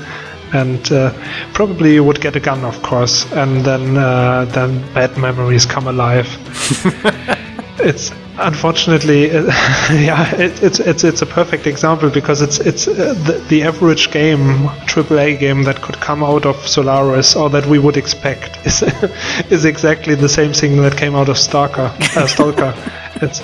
[0.53, 1.13] And uh,
[1.55, 5.87] probably you would get a gun, of course, and then uh, then bad memories come
[5.87, 6.27] alive.
[7.79, 9.43] it's unfortunately, uh,
[9.93, 14.11] yeah, it, it's it's it's a perfect example because it's it's uh, the, the, average
[14.11, 18.83] game, AAA game that could come out of Solaris or that we would expect is
[19.51, 21.95] is exactly the same thing that came out of Stalker.
[22.17, 22.75] Uh, Stalker.
[23.17, 23.41] it's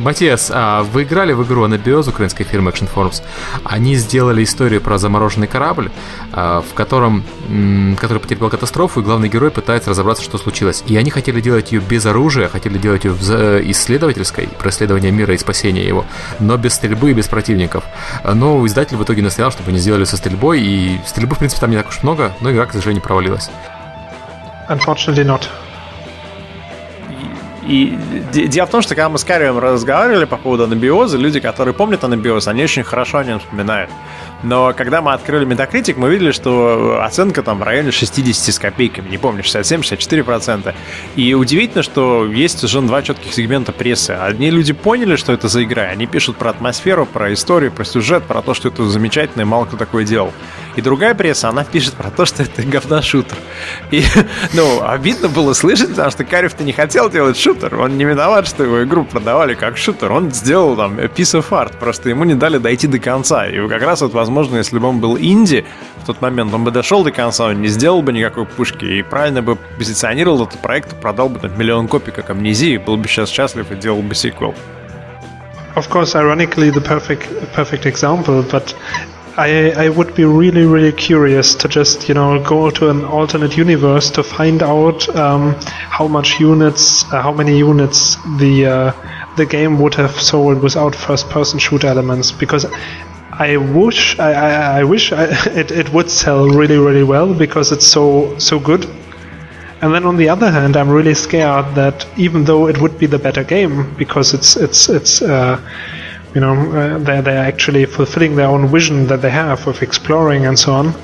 [0.00, 3.22] Матиас, а вы играли в игру Анабиоз украинской фирмы Action Forms?
[3.64, 5.90] Они сделали историю про замороженный корабль,
[6.32, 7.22] а, в котором,
[8.00, 10.82] который потерпел катастрофу, и главный герой пытается разобраться, что случилось.
[10.86, 13.12] И они хотели делать ее без оружия, хотели делать ее
[13.70, 16.06] исследовательской, про исследование мира и спасение его,
[16.38, 17.84] но без стрельбы и без противников.
[18.24, 21.70] Но издатель в итоге настоял, чтобы они сделали со стрельбой, и стрельбы, в принципе, там
[21.70, 23.50] не так уж много, но игра, к сожалению, провалилась.
[24.70, 25.42] Unfortunately not.
[27.62, 27.98] И
[28.32, 32.02] дело в том, что когда мы с Карием разговаривали по поводу анабиоза, люди, которые помнят
[32.02, 33.90] анабиоз, они очень хорошо о нем вспоминают.
[34.42, 39.08] Но когда мы открыли Metacritic, мы видели, что оценка там в районе 60 с копейками,
[39.08, 40.74] не помню, 67-64%.
[41.16, 44.12] И удивительно, что есть уже два четких сегмента прессы.
[44.12, 48.24] Одни люди поняли, что это за игра, они пишут про атмосферу, про историю, про сюжет,
[48.24, 50.32] про то, что это замечательно, и мало кто такое делал.
[50.76, 53.36] И другая пресса, она пишет про то, что это говношутер.
[53.90, 54.02] И,
[54.54, 57.78] ну, обидно было слышать, потому что Карев-то не хотел делать шутер.
[57.78, 60.12] Он не виноват, что его игру продавали как шутер.
[60.12, 63.46] Он сделал там piece of art, просто ему не дали дойти до конца.
[63.46, 65.64] И как раз вот, возможно, если бы он был инди
[66.02, 69.02] в тот момент, он бы дошел до конца, он не сделал бы никакой пушки и
[69.02, 73.30] правильно бы позиционировал этот проект, продал бы там миллион копий как амнезии, был бы сейчас
[73.30, 74.54] счастлив и делал бы сиквел.
[75.76, 78.74] Of course, ironically, the perfect perfect example, but
[79.36, 83.56] I, I would be really, really curious to just, you know, go to an alternate
[83.56, 85.54] universe to find out um,
[85.88, 88.92] how much units, uh, how many units the uh,
[89.36, 92.32] the game would have sold without first-person shoot elements.
[92.32, 92.66] Because
[93.40, 95.24] I wish, I, I, I wish I,
[95.58, 98.84] it, it would sell really, really well because it's so so good.
[99.80, 103.06] And then on the other hand, I'm really scared that even though it would be
[103.06, 105.58] the better game because it's it's it's uh,
[106.34, 110.44] you know uh, they're they're actually fulfilling their own vision that they have of exploring
[110.44, 110.94] and so on.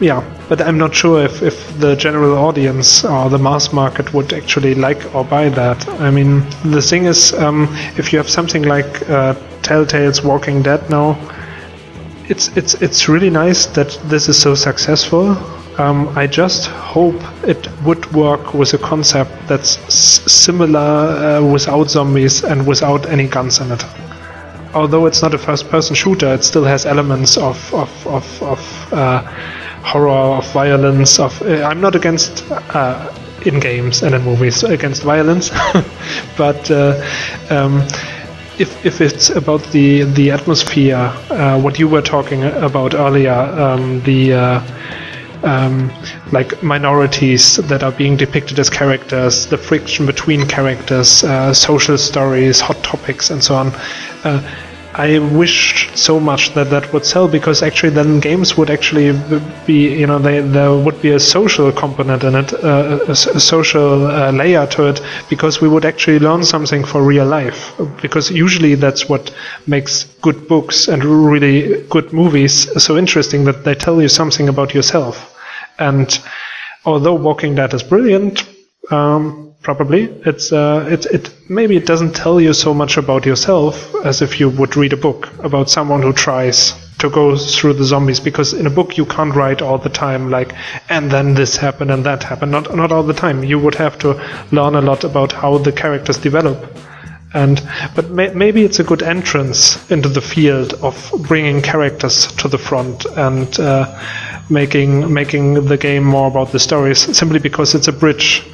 [0.00, 4.32] Yeah, but I'm not sure if, if the general audience or the mass market would
[4.32, 5.88] actually like or buy that.
[6.00, 9.34] I mean, the thing is, um, if you have something like uh,
[9.68, 11.16] Telltale's Walking Dead now,
[12.28, 15.36] it's it's it's really nice that this is so successful.
[15.78, 21.90] Um, I just hope it would work with a concept that's s- similar uh, without
[21.90, 23.84] zombies and without any guns in it
[24.74, 29.22] although it's not a first-person shooter, it still has elements of of of, of uh,
[29.82, 31.18] horror, of violence.
[31.18, 33.12] Of uh, I'm not against uh,
[33.46, 35.50] in games and in movies against violence,
[36.36, 36.94] but uh,
[37.50, 37.82] um,
[38.58, 44.02] if if it's about the the atmosphere, uh, what you were talking about earlier, um,
[44.02, 44.60] the uh,
[45.44, 45.90] um,
[46.32, 52.60] like minorities that are being depicted as characters, the friction between characters, uh, social stories,
[52.60, 53.72] hot topics, and so on.
[54.98, 59.12] I wish so much that that would sell because actually then games would actually
[59.64, 63.40] be you know they, there would be a social component in it, uh, a, a,
[63.40, 67.72] social uh, layer to it because we would actually learn something for real life
[68.02, 69.32] because usually that's what
[69.68, 74.74] makes good books and really good movies so interesting that they tell you something about
[74.74, 75.38] yourself
[75.78, 76.18] and
[76.84, 78.57] although Walking Dead is brilliant.
[78.90, 80.04] Um, probably.
[80.24, 84.40] It's uh, it, it maybe it doesn't tell you so much about yourself as if
[84.40, 88.52] you would read a book about someone who tries to go through the zombies because
[88.52, 90.52] in a book you can't write all the time like
[90.88, 92.52] and then this happened and that happened.
[92.52, 93.44] Not not all the time.
[93.44, 94.14] You would have to
[94.52, 96.76] learn a lot about how the characters develop.
[97.34, 97.60] And
[97.94, 100.96] but may, maybe it's a good entrance into the field of
[101.28, 103.84] bringing characters to the front and uh,
[104.48, 108.46] making making the game more about the stories simply because it's a bridge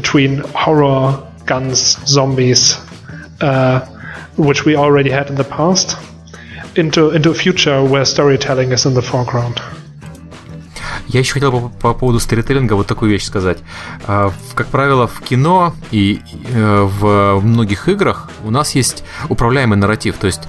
[0.00, 0.32] between
[0.64, 1.02] horror,
[1.46, 2.62] guns, zombies,
[3.40, 3.80] uh,
[4.36, 5.96] which we already had in the past,
[6.76, 9.60] into into a future where storytelling is in the foreground.
[11.08, 13.58] Я еще хотел по, по поводу сторителлинга вот такую вещь сказать.
[14.54, 16.20] Как правило, в кино и
[16.54, 20.16] в многих играх у нас есть управляемый нарратив.
[20.18, 20.42] То есть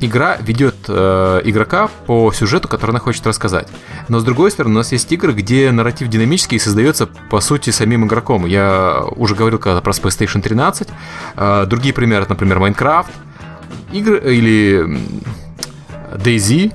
[0.00, 3.68] игра ведет э, игрока по сюжету, который она хочет рассказать.
[4.08, 8.06] Но с другой стороны, у нас есть игры, где нарратив динамический создается по сути самим
[8.06, 8.46] игроком.
[8.46, 10.88] Я уже говорил когда про PlayStation 13.
[11.36, 13.06] Э, другие примеры, например, Minecraft,
[13.92, 15.00] игры или
[16.14, 16.72] DayZ,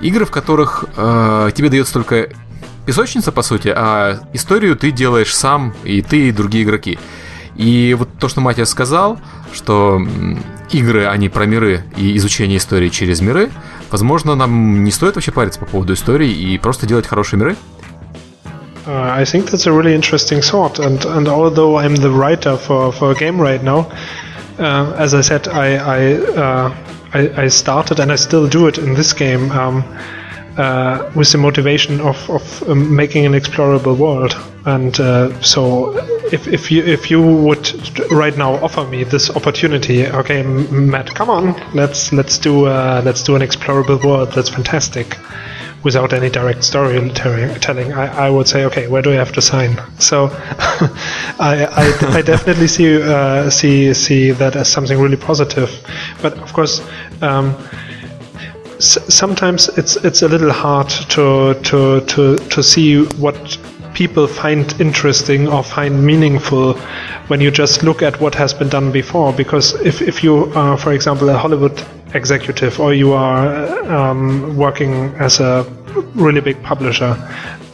[0.00, 2.28] игры, в которых э, тебе дается только
[2.86, 6.98] песочница, по сути, а историю ты делаешь сам, и ты, и другие игроки.
[7.56, 9.20] И вот то, что Матиас сказал,
[9.52, 10.00] что
[10.78, 13.50] игры, они про миры и изучение истории через миры,
[13.90, 17.56] возможно, нам не стоит вообще париться по поводу истории и просто делать хорошие миры?
[18.86, 22.92] Uh, I think that's a really interesting thought, and and although I'm the writer for,
[22.92, 23.86] for a game right now,
[24.58, 26.74] uh, as I said, I I, uh,
[27.14, 29.50] I, I started and I still do it in this game.
[29.52, 29.84] Um,
[30.56, 34.36] uh, with the motivation of, of um, making an explorable world.
[34.66, 35.94] And uh, so,
[36.32, 41.28] if, if you if you would right now offer me this opportunity, okay, Matt, come
[41.28, 44.32] on, let's let's do uh, let's do an explorable world.
[44.32, 45.18] That's fantastic.
[45.82, 49.78] Without any direct storytelling, I, I would say, okay, where do I have to sign?
[49.98, 50.28] So,
[51.38, 55.70] I, I, I, definitely see uh, see see that as something really positive.
[56.22, 56.82] But of course.
[57.20, 57.54] Um,
[58.78, 63.36] sometimes it's it's a little hard to to to to see what
[63.94, 66.74] people find interesting or find meaningful
[67.28, 69.32] when you just look at what has been done before.
[69.32, 71.82] Because if, if you are, for example, a Hollywood
[72.14, 75.64] executive or you are um, working as a
[76.14, 77.16] really big publisher,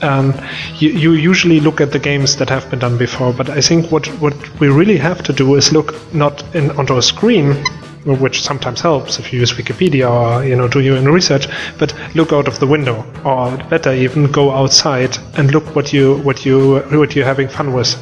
[0.02, 0.34] um,
[0.76, 3.32] you, you usually look at the games that have been done before.
[3.32, 6.96] But I think what, what we really have to do is look not in, onto
[6.96, 7.56] a screen
[8.04, 11.46] which sometimes helps if you use Wikipedia or you know do your own research.
[11.78, 16.18] But look out of the window, or better even go outside and look what you
[16.18, 17.96] what you what you're having fun with.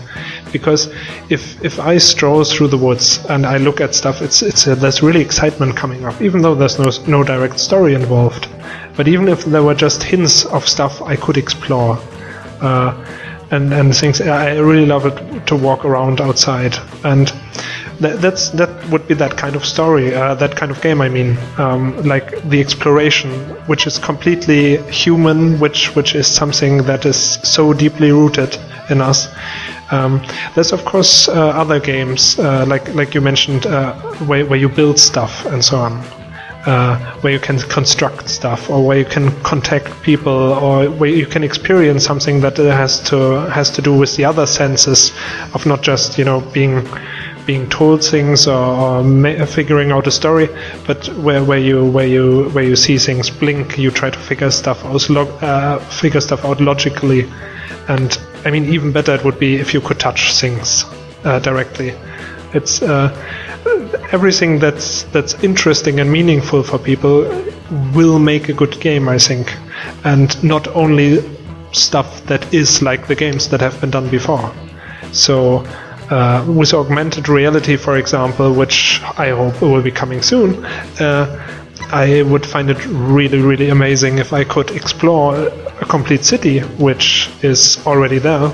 [0.52, 0.88] Because
[1.28, 4.74] if if I stroll through the woods and I look at stuff, it's it's a,
[4.74, 8.48] there's really excitement coming up, even though there's no no direct story involved.
[8.96, 11.98] But even if there were just hints of stuff I could explore.
[12.60, 12.92] Uh,
[13.50, 17.32] and, and things I really love it to walk around outside and
[18.00, 21.00] that, that's that would be that kind of story, uh, that kind of game.
[21.00, 23.30] I mean, um, like the exploration,
[23.66, 28.56] which is completely human, which which is something that is so deeply rooted
[28.90, 29.28] in us.
[29.90, 30.22] Um,
[30.54, 33.94] there's of course uh, other games, uh, like like you mentioned, uh,
[34.26, 35.92] where where you build stuff and so on.
[36.66, 41.24] Uh, where you can construct stuff, or where you can contact people, or where you
[41.24, 45.12] can experience something that has to has to do with the other senses
[45.54, 46.86] of not just you know being
[47.48, 50.48] being told things or, or ma- figuring out a story,
[50.86, 54.50] but where, where you where you where you see things blink, you try to figure
[54.50, 57.26] stuff out, log- uh, figure stuff out logically.
[57.88, 60.84] And I mean, even better it would be if you could touch things
[61.24, 61.94] uh, directly.
[62.52, 63.08] It's uh,
[64.12, 67.24] everything that's that's interesting and meaningful for people
[67.94, 69.56] will make a good game, I think,
[70.04, 71.22] and not only
[71.72, 74.52] stuff that is like the games that have been done before.
[75.12, 75.64] So
[76.10, 82.22] uh, with augmented reality, for example, which I hope will be coming soon, uh, I
[82.22, 87.78] would find it really, really amazing if I could explore a complete city, which is
[87.86, 88.52] already there.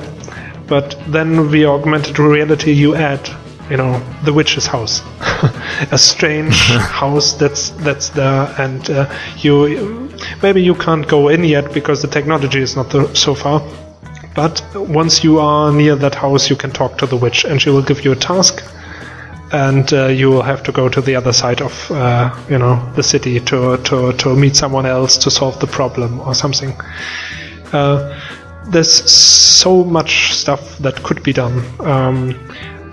[0.67, 3.29] But then via augmented reality, you add,
[3.71, 5.03] you know, the witch's house,
[5.93, 10.11] a strange house that's that's there, and uh, you
[10.43, 13.63] maybe you can't go in yet because the technology is not the, so far
[14.35, 17.70] but once you are near that house, you can talk to the witch, and she
[17.70, 18.64] will give you a task,
[19.53, 22.93] and uh, you will have to go to the other side of uh, you know
[22.97, 26.72] the city to, to to meet someone else to solve the problem or something.
[27.72, 28.20] Uh,
[28.68, 31.62] there's so much stuff that could be done.
[31.80, 32.35] Um,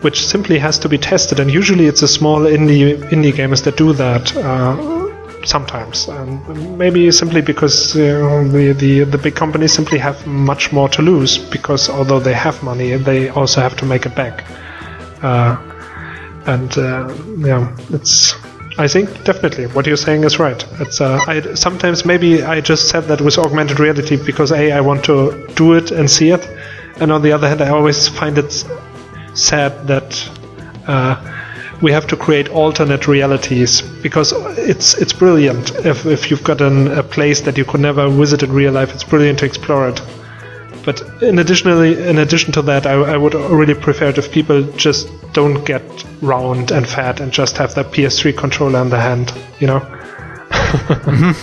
[0.01, 3.77] which simply has to be tested, and usually it's a small indie indie gamers that
[3.77, 5.10] do that uh,
[5.45, 11.01] sometimes, and maybe simply because the, the the big companies simply have much more to
[11.01, 14.43] lose because although they have money, they also have to make it back.
[15.23, 15.57] Uh,
[16.45, 18.35] and uh, yeah, it's.
[18.77, 20.65] I think definitely what you're saying is right.
[20.79, 24.81] It's uh, I, sometimes maybe I just said that with augmented reality because a I
[24.81, 26.47] want to do it and see it,
[27.01, 28.65] and on the other hand I always find it
[29.33, 30.29] sad that
[30.87, 31.40] uh,
[31.81, 35.71] we have to create alternate realities because it's it's brilliant.
[35.85, 38.93] If, if you've got an, a place that you could never visit in real life,
[38.93, 40.01] it's brilliant to explore it.
[40.83, 44.63] But in additionally, in addition to that, I, I would really prefer it if people
[44.73, 45.83] just don't get
[46.21, 49.79] round and fat and just have their PS3 controller in the hand, you know.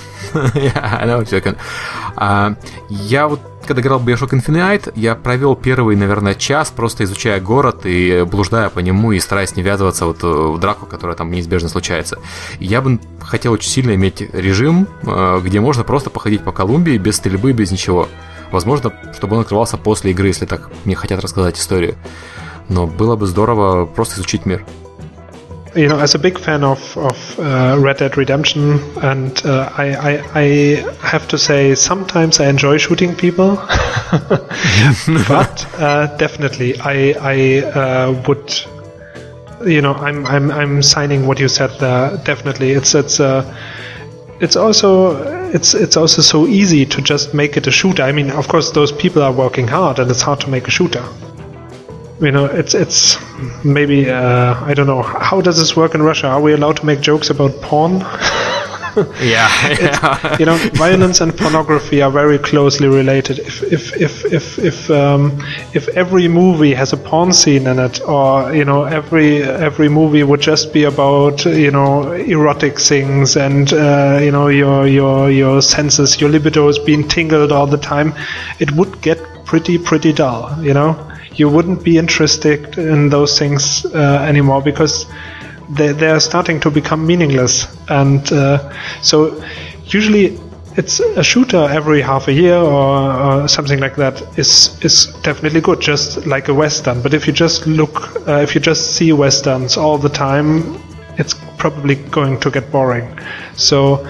[0.55, 2.08] yeah, I know what you're uh,
[2.89, 8.25] Я вот когда играл Bioshock Infinite, я провел первый, наверное, час, просто изучая город и
[8.29, 12.19] блуждая по нему и стараясь не ввязываться вот в драку, которая там неизбежно случается.
[12.61, 17.17] Я бы хотел очень сильно иметь режим, э, где можно просто походить по Колумбии без
[17.17, 18.09] стрельбы, без ничего.
[18.51, 21.97] Возможно, чтобы он открывался после игры, если так мне хотят рассказать историю.
[22.71, 24.65] Но было бы здорово просто изучить мир.
[25.75, 29.95] You know, as a big fan of of uh, Red Dead Redemption, and uh, I,
[29.95, 30.45] I, I
[31.07, 33.57] have to say sometimes I enjoy shooting people,
[35.29, 38.55] but uh, definitely I I uh, would,
[39.67, 42.17] you know, I'm I'm I'm signing what you said there.
[42.19, 43.45] Definitely, it's it's uh,
[44.41, 45.17] it's also
[45.53, 48.03] it's it's also so easy to just make it a shooter.
[48.03, 50.71] I mean, of course, those people are working hard, and it's hard to make a
[50.71, 51.05] shooter
[52.21, 53.17] you know, it's it's
[53.65, 56.29] maybe uh, I don't know how does this work in Russia?
[56.29, 58.01] Are we allowed to make jokes about porn?
[59.21, 59.49] yeah,
[59.81, 60.37] yeah.
[60.39, 63.39] you know, violence and pornography are very closely related.
[63.39, 65.41] If if if if if um,
[65.75, 70.25] if every movie has a porn scene in it, or you know, every every movie
[70.25, 75.63] would just be about you know erotic things and uh, you know your your your
[75.63, 78.13] senses, your libido is being tingled all the time,
[78.59, 80.61] it would get pretty pretty dull.
[80.61, 81.08] You know
[81.39, 85.07] you wouldn't be interested in those things uh, anymore because
[85.71, 87.67] they, they're starting to become meaningless.
[87.89, 88.73] And uh,
[89.03, 89.43] so,
[89.85, 90.39] usually,
[90.77, 95.61] it's a shooter every half a year or, or, something like that is is definitely
[95.61, 97.03] good, just like a western.
[97.03, 100.81] But if you just look, uh, if you just see westerns all the time,
[101.17, 103.19] it's probably going to get boring.
[103.57, 104.07] So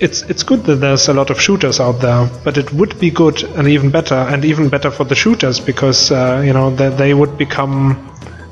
[0.00, 3.10] it's it's good that there's a lot of shooters out there, but it would be
[3.10, 6.88] good and even better, and even better for the shooters because uh, you know they,
[6.90, 7.96] they would become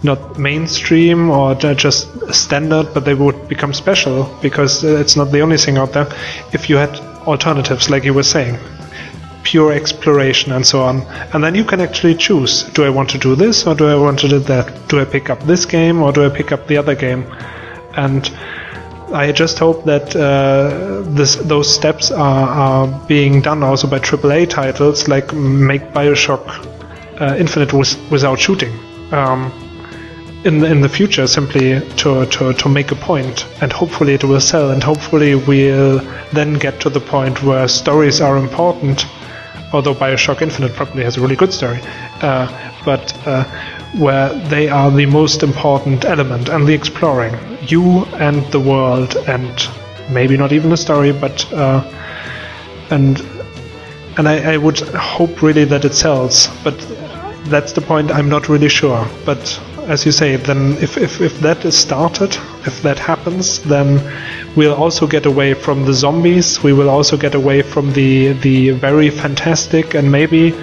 [0.03, 5.57] not mainstream or just standard, but they would become special because it's not the only
[5.57, 6.07] thing out there.
[6.53, 8.59] If you had alternatives, like you were saying,
[9.42, 13.18] pure exploration and so on, and then you can actually choose: do I want to
[13.18, 14.88] do this or do I want to do that?
[14.88, 17.24] Do I pick up this game or do I pick up the other game?
[17.97, 18.30] And
[19.12, 24.50] I just hope that uh, this, those steps are, are, being done also by AAA
[24.50, 26.44] titles, like make Bioshock
[27.20, 28.72] uh, Infinite with, without shooting.
[29.12, 29.52] Um,
[30.44, 34.24] in the, in the future, simply to, to, to make a point, and hopefully it
[34.24, 35.98] will sell, and hopefully we'll
[36.32, 39.04] then get to the point where stories are important.
[39.72, 41.80] Although Bioshock Infinite probably has a really good story,
[42.22, 42.46] uh,
[42.84, 43.44] but uh,
[43.99, 47.34] where they are the most important element and the exploring.
[47.62, 49.68] You and the world and
[50.11, 51.82] maybe not even the story but uh,
[52.90, 53.20] and
[54.18, 56.78] and I, I, would hope really that it sells but
[57.47, 59.07] that's the point I'm not really sure.
[59.24, 62.36] But as you say then if, if, if that is started
[62.66, 64.01] if that happens then
[64.57, 66.62] we'll also get away from the zombies.
[66.62, 70.55] We will also get away from the the very fantastic and maybe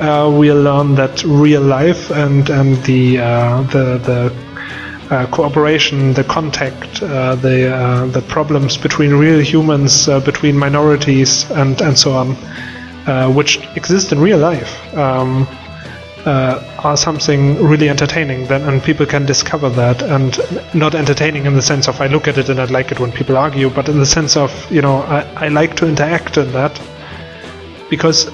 [0.00, 6.24] uh, we'll learn that real life and and the uh, the the uh, cooperation, the
[6.24, 12.12] contact, uh, the uh, the problems between real humans, uh, between minorities, and and so
[12.12, 15.46] on, which exist in real life, um,
[16.24, 18.46] are something really entertaining.
[18.46, 20.38] Then and people can discover that, and
[20.74, 23.12] not entertaining in the sense of I look at it and I like it when
[23.12, 26.52] people argue, but in the sense of you know I, I like to interact in
[26.52, 26.80] that
[27.90, 28.30] because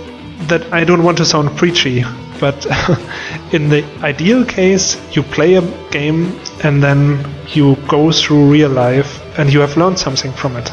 [0.49, 2.05] that I don't want to sound preachy,
[2.41, 2.66] but
[3.53, 9.20] in the ideal case, you play a game and then you go through real life
[9.39, 10.70] and you have learned something from it.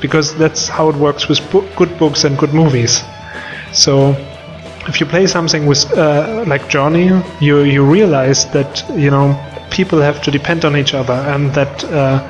[0.00, 3.02] Because that's how it works with bo- good books and good movies.
[3.72, 4.10] So
[4.86, 7.06] if you play something with uh, like Journey,
[7.40, 9.34] you you realize that you know
[9.70, 11.84] people have to depend on each other and that.
[11.84, 12.20] Uh,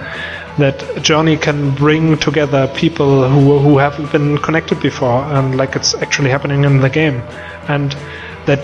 [0.59, 5.95] that Journey can bring together people who who haven't been connected before, and like it's
[5.95, 7.23] actually happening in the game,
[7.69, 7.97] and
[8.47, 8.61] that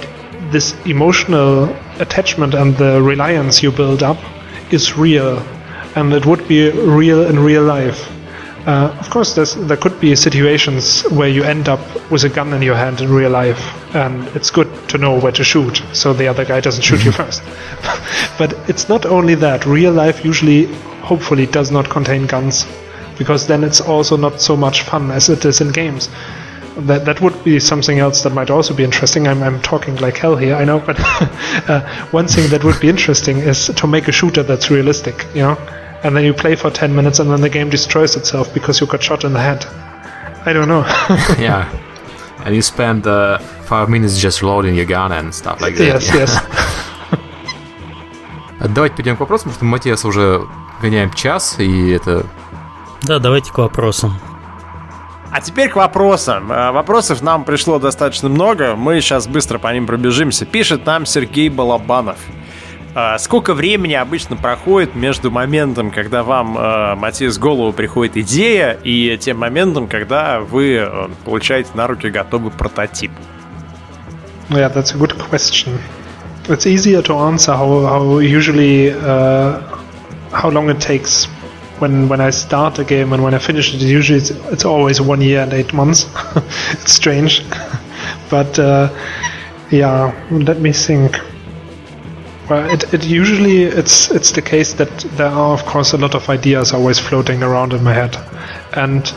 [0.50, 4.18] this emotional attachment and the reliance you build up
[4.72, 5.38] is real,
[5.96, 8.10] and it would be real in real life.
[8.66, 11.80] Uh, of course, there could be situations where you end up
[12.12, 13.60] with a gun in your hand in real life,
[13.94, 17.10] and it's good to know where to shoot, so the other guy doesn't shoot you
[17.22, 17.42] first.
[18.38, 19.66] but it's not only that.
[19.66, 20.68] Real life usually
[21.11, 22.65] hopefully does not contain guns
[23.17, 26.09] because then it's also not so much fun as it is in games.
[26.77, 29.27] That that would be something else that might also be interesting.
[29.27, 30.97] I'm, I'm talking like hell here, I know, but
[31.69, 35.41] uh, one thing that would be interesting is to make a shooter that's realistic, you
[35.41, 35.57] know,
[36.03, 38.85] and then you play for 10 minutes and then the game destroys itself because you
[38.85, 39.65] got shot in the head.
[40.45, 40.85] I don't know.
[41.39, 41.67] yeah.
[42.45, 46.01] And you spend uh, five minutes just loading your gun and stuff like that.
[46.01, 46.39] Yes, yes.
[48.59, 50.47] Давайте перейдем к вопросам, потому что Матиас уже
[50.82, 52.26] гоняем час, и это...
[53.02, 54.18] Да, давайте к вопросам.
[55.30, 56.52] А теперь к вопросам.
[56.52, 58.76] Э, вопросов нам пришло достаточно много.
[58.76, 60.44] Мы сейчас быстро по ним пробежимся.
[60.44, 62.18] Пишет нам Сергей Балабанов.
[62.94, 68.78] Э, сколько времени обычно проходит между моментом, когда вам, э, Матиас, в голову приходит идея,
[68.84, 70.86] и тем моментом, когда вы
[71.24, 73.10] получаете на руки готовый прототип?
[74.50, 75.78] Yeah, that's a good question.
[76.48, 79.60] It's easier to answer how, how usually uh,
[80.32, 81.26] how long it takes
[81.78, 83.80] when when I start a game and when I finish it.
[83.82, 86.06] Usually, it's, it's always one year and eight months.
[86.72, 87.44] it's strange,
[88.30, 88.88] but uh,
[89.70, 90.12] yeah.
[90.30, 91.18] Let me think.
[92.48, 96.14] Well, it, it usually it's it's the case that there are of course a lot
[96.14, 98.16] of ideas always floating around in my head,
[98.72, 99.12] and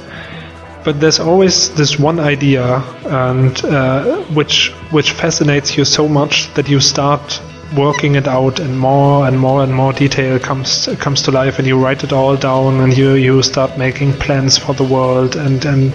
[0.84, 6.70] but there's always this one idea and uh, which which fascinates you so much that
[6.70, 7.42] you start
[7.76, 11.68] working it out and more and more and more detail comes comes to life and
[11.68, 15.66] you write it all down and you you start making plans for the world and
[15.66, 15.92] and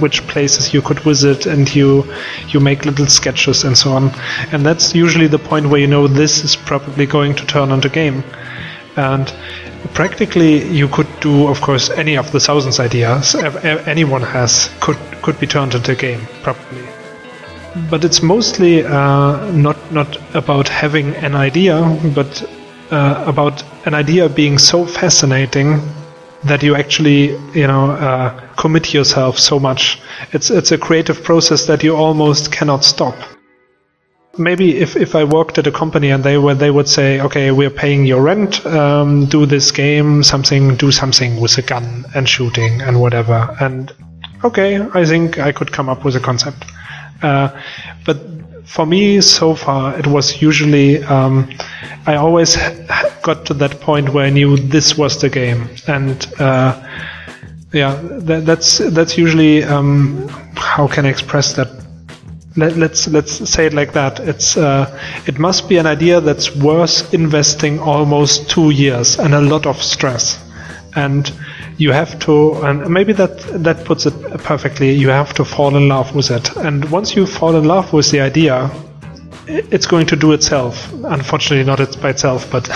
[0.00, 2.04] which places you could visit and you
[2.48, 4.10] you make little sketches and so on.
[4.52, 7.88] And that's usually the point where you know this is probably going to turn into
[7.88, 8.24] game.
[8.96, 9.32] And
[9.92, 13.34] practically you could do of course any of the thousands ideas
[13.86, 17.03] anyone has could could be turned into a game probably
[17.90, 21.82] but it's mostly uh, not not about having an idea,
[22.14, 22.42] but
[22.90, 25.80] uh, about an idea being so fascinating
[26.44, 30.00] that you actually you know uh, commit yourself so much.
[30.32, 33.16] It's it's a creative process that you almost cannot stop.
[34.36, 37.52] Maybe if, if I worked at a company and they were they would say, okay,
[37.52, 42.28] we're paying your rent, um, do this game, something, do something with a gun and
[42.28, 43.92] shooting and whatever, and
[44.42, 46.64] okay, I think I could come up with a concept.
[47.24, 47.48] Uh,
[48.04, 48.18] but
[48.64, 51.48] for me, so far, it was usually um,
[52.06, 52.56] I always
[53.22, 56.80] got to that point where I knew this was the game, and uh,
[57.72, 61.68] yeah, that, that's that's usually um, how can I express that.
[62.56, 64.20] Let, let's let's say it like that.
[64.20, 64.86] It's uh,
[65.26, 69.82] it must be an idea that's worth investing almost two years and a lot of
[69.82, 70.38] stress,
[70.94, 71.32] and
[71.76, 74.92] you have to, and maybe that that puts it perfectly.
[74.92, 78.10] You have to fall in love with it, and once you fall in love with
[78.10, 78.70] the idea,
[79.46, 80.92] it's going to do itself.
[81.04, 82.68] Unfortunately, not by itself, but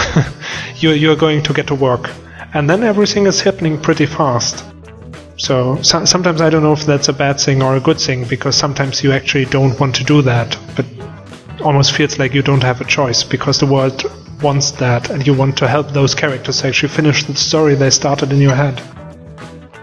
[0.76, 2.11] you're you're going to get to work,
[2.55, 4.64] and then everything is happening pretty fast.
[5.36, 8.24] So, so sometimes I don't know if that's a bad thing or a good thing
[8.24, 10.84] because sometimes you actually don't want to do that, but
[11.62, 14.03] almost feels like you don't have a choice because the world
[14.43, 18.32] wants that and you want to help those characters actually finish the story they started
[18.32, 18.80] in your head.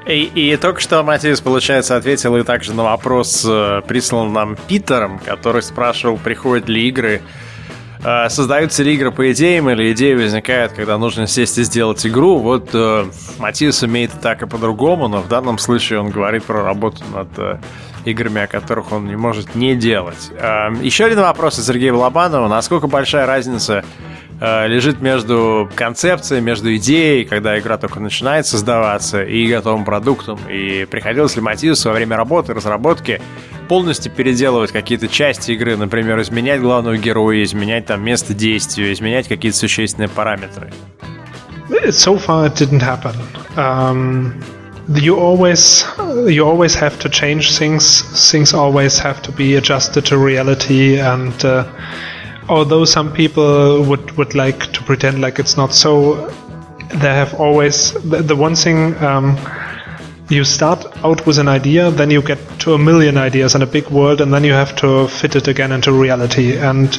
[0.05, 5.17] И, и только что Матиас, получается, ответил и также на вопрос, э, прислан нам Питером,
[5.17, 7.23] который спрашивал, приходят ли игры,
[8.03, 12.37] э, создаются ли игры по идеям или идеи возникают, когда нужно сесть и сделать игру.
[12.37, 13.05] Вот э,
[13.39, 17.59] Матиас умеет так и по-другому, но в данном случае он говорит про работу над
[18.05, 20.29] играми, о которых он не может не делать.
[20.83, 22.47] Еще один вопрос от Сергея Лобанова.
[22.47, 23.83] Насколько большая разница
[24.39, 30.39] лежит между концепцией, между идеей, когда игра только начинает создаваться, и готовым продуктом.
[30.49, 33.21] И приходилось ли Матиусу во время работы, разработки
[33.67, 39.57] полностью переделывать какие-то части игры, например, изменять главного героя, изменять там место действия, изменять какие-то
[39.57, 40.71] существенные параметры?
[41.89, 43.15] So far it didn't happen.
[43.57, 44.33] Um,
[44.87, 45.85] you always
[46.27, 48.03] you always have to change things.
[48.31, 51.65] Things always have to be adjusted to reality and uh,
[52.49, 56.27] although some people would, would like to pretend like it's not so,
[56.89, 59.37] they have always the, the one thing um,
[60.29, 63.65] you start out with an idea, then you get to a million ideas in a
[63.65, 66.57] big world, and then you have to fit it again into reality.
[66.57, 66.97] And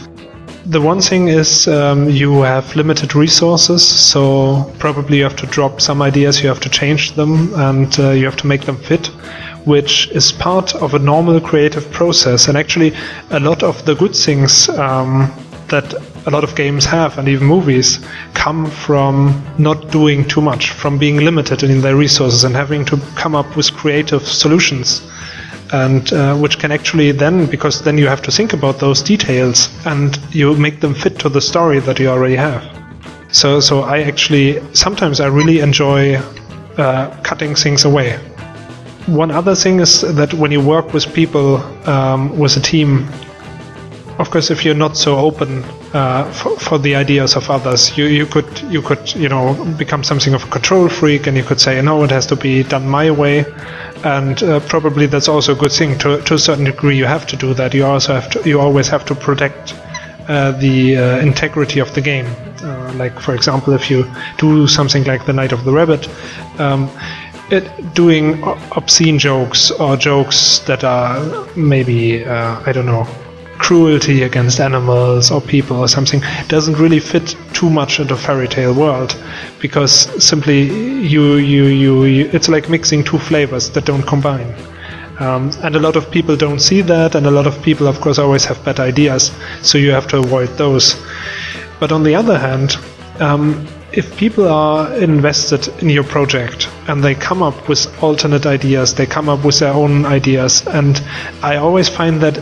[0.66, 5.80] the one thing is um, you have limited resources, so probably you have to drop
[5.80, 9.10] some ideas, you have to change them, and uh, you have to make them fit
[9.66, 12.46] which is part of a normal creative process.
[12.48, 12.94] And actually,
[13.30, 15.30] a lot of the good things um,
[15.68, 15.92] that
[16.26, 17.98] a lot of games have, and even movies,
[18.34, 22.96] come from not doing too much, from being limited in their resources and having to
[23.16, 25.02] come up with creative solutions.
[25.72, 29.68] And uh, which can actually then, because then you have to think about those details
[29.84, 32.62] and you make them fit to the story that you already have.
[33.32, 36.18] So, so I actually sometimes I really enjoy
[36.78, 38.20] uh, cutting things away
[39.06, 41.56] one other thing is that when you work with people,
[41.88, 43.08] um, with a team,
[44.18, 48.06] of course, if you're not so open uh, for, for, the ideas of others, you,
[48.06, 51.60] you could you could you know become something of a control freak, and you could
[51.60, 53.44] say no, it has to be done my way,
[54.04, 55.98] and uh, probably that's also a good thing.
[55.98, 57.74] To to a certain degree, you have to do that.
[57.74, 59.74] You also have to you always have to protect
[60.28, 62.26] uh, the uh, integrity of the game.
[62.62, 66.08] Uh, like for example, if you do something like the Night of the Rabbit.
[66.58, 66.90] Um,
[67.50, 68.42] it, doing
[68.72, 73.06] obscene jokes or jokes that are maybe uh, I don't know
[73.58, 78.74] cruelty against animals or people or something doesn't really fit too much into fairy tale
[78.74, 79.16] world
[79.60, 79.92] because
[80.22, 80.64] simply
[81.02, 84.54] you, you you you it's like mixing two flavors that don't combine.
[85.18, 88.00] Um, and a lot of people don't see that and a lot of people of
[88.02, 89.32] course always have bad ideas
[89.62, 90.94] so you have to avoid those.
[91.80, 92.76] But on the other hand
[93.20, 98.94] um, if people are invested in your project and they come up with alternate ideas,
[98.94, 101.02] they come up with their own ideas, and
[101.42, 102.38] I always find that,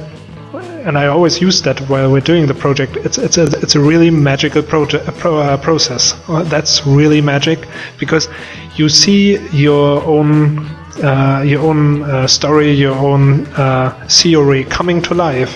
[0.86, 2.96] and I always use that while we're doing the project.
[2.96, 6.14] It's it's a it's a really magical project pro, uh, process.
[6.28, 7.66] That's really magic
[7.98, 8.28] because
[8.76, 10.58] you see your own
[11.02, 15.54] uh, your own uh, story, your own uh, theory coming to life,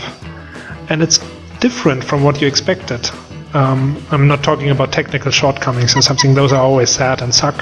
[0.91, 1.18] and it's
[1.61, 3.11] different from what you expected.
[3.55, 7.57] Um, I'm not talking about technical shortcomings or something; those are always sad and suck.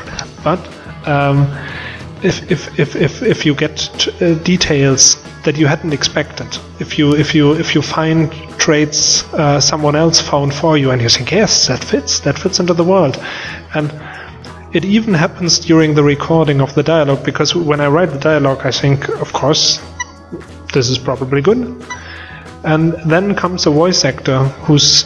[0.45, 0.61] But
[1.07, 1.47] um,
[2.23, 6.47] if, if, if, if, if you get t- uh, details that you hadn't expected,
[6.81, 11.01] if you if you if you find traits uh, someone else found for you, and
[11.01, 13.17] you think, yes, that fits, that fits into the world,
[13.75, 13.93] and
[14.73, 18.63] it even happens during the recording of the dialogue because when I write the dialogue,
[18.65, 19.81] I think, of course,
[20.75, 21.83] this is probably good.
[22.65, 25.05] And then comes a voice actor who's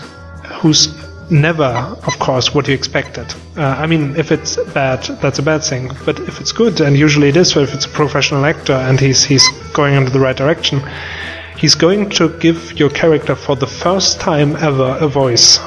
[0.60, 0.88] who's
[1.30, 3.32] never, of course, what you expected.
[3.56, 5.90] Uh, I mean, if it's bad, that's a bad thing.
[6.04, 9.22] But if it's good, and usually it is, if it's a professional actor and he's
[9.24, 10.80] he's going into the right direction,
[11.56, 15.58] he's going to give your character for the first time ever a voice.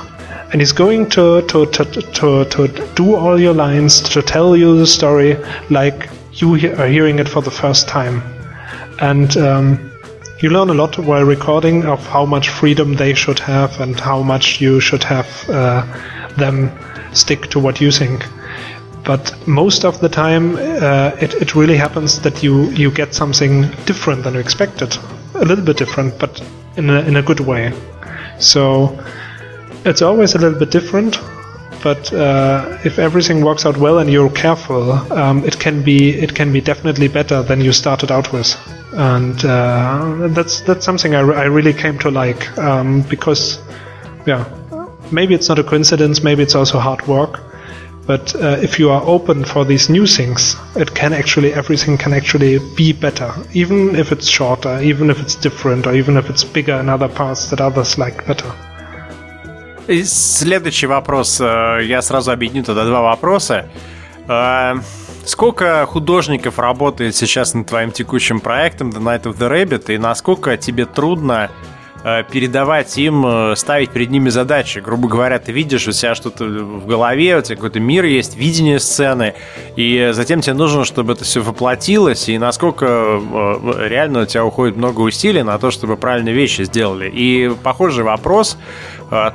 [0.52, 4.78] And he's going to, to, to, to, to do all your lines, to tell you
[4.78, 5.36] the story
[5.72, 8.22] like you are hearing it for the first time.
[9.00, 9.93] And um,
[10.44, 14.22] you learn a lot while recording of how much freedom they should have and how
[14.22, 15.86] much you should have uh,
[16.36, 16.70] them
[17.14, 18.26] stick to what you think.
[19.06, 23.72] But most of the time, uh, it, it really happens that you, you get something
[23.86, 24.98] different than you expected.
[25.36, 26.42] A little bit different, but
[26.76, 27.72] in a, in a good way.
[28.38, 29.02] So
[29.86, 31.22] it's always a little bit different,
[31.84, 36.34] but uh, if everything works out well and you're careful, um, it can be it
[36.34, 38.56] can be definitely better than you started out with,
[38.94, 43.60] and uh, that's that's something I, re- I really came to like um, because,
[44.26, 44.46] yeah,
[45.12, 47.42] maybe it's not a coincidence, maybe it's also hard work,
[48.08, 52.14] but uh, if you are open for these new things, it can actually everything can
[52.14, 56.46] actually be better, even if it's shorter, even if it's different, or even if it's
[56.46, 58.73] bigger in other parts that others like better.
[59.88, 61.40] И Следующий вопрос.
[61.42, 63.70] э, Я сразу объединю тогда два вопроса.
[64.28, 64.76] Э,
[65.26, 70.58] Сколько художников работает сейчас над твоим текущим проектом The Night of the Rabbit, и насколько
[70.58, 71.50] тебе трудно
[72.04, 74.80] э, передавать им, ставить перед ними задачи.
[74.80, 78.82] Грубо говоря, ты видишь у себя что-то в голове, у тебя какой-то мир есть, видение
[78.82, 79.34] сцены,
[79.78, 83.22] и затем тебе нужно, чтобы это все воплотилось, и насколько
[83.88, 87.10] реально у тебя уходит много усилий на то, чтобы правильные вещи сделали.
[87.10, 88.58] И похожий вопрос,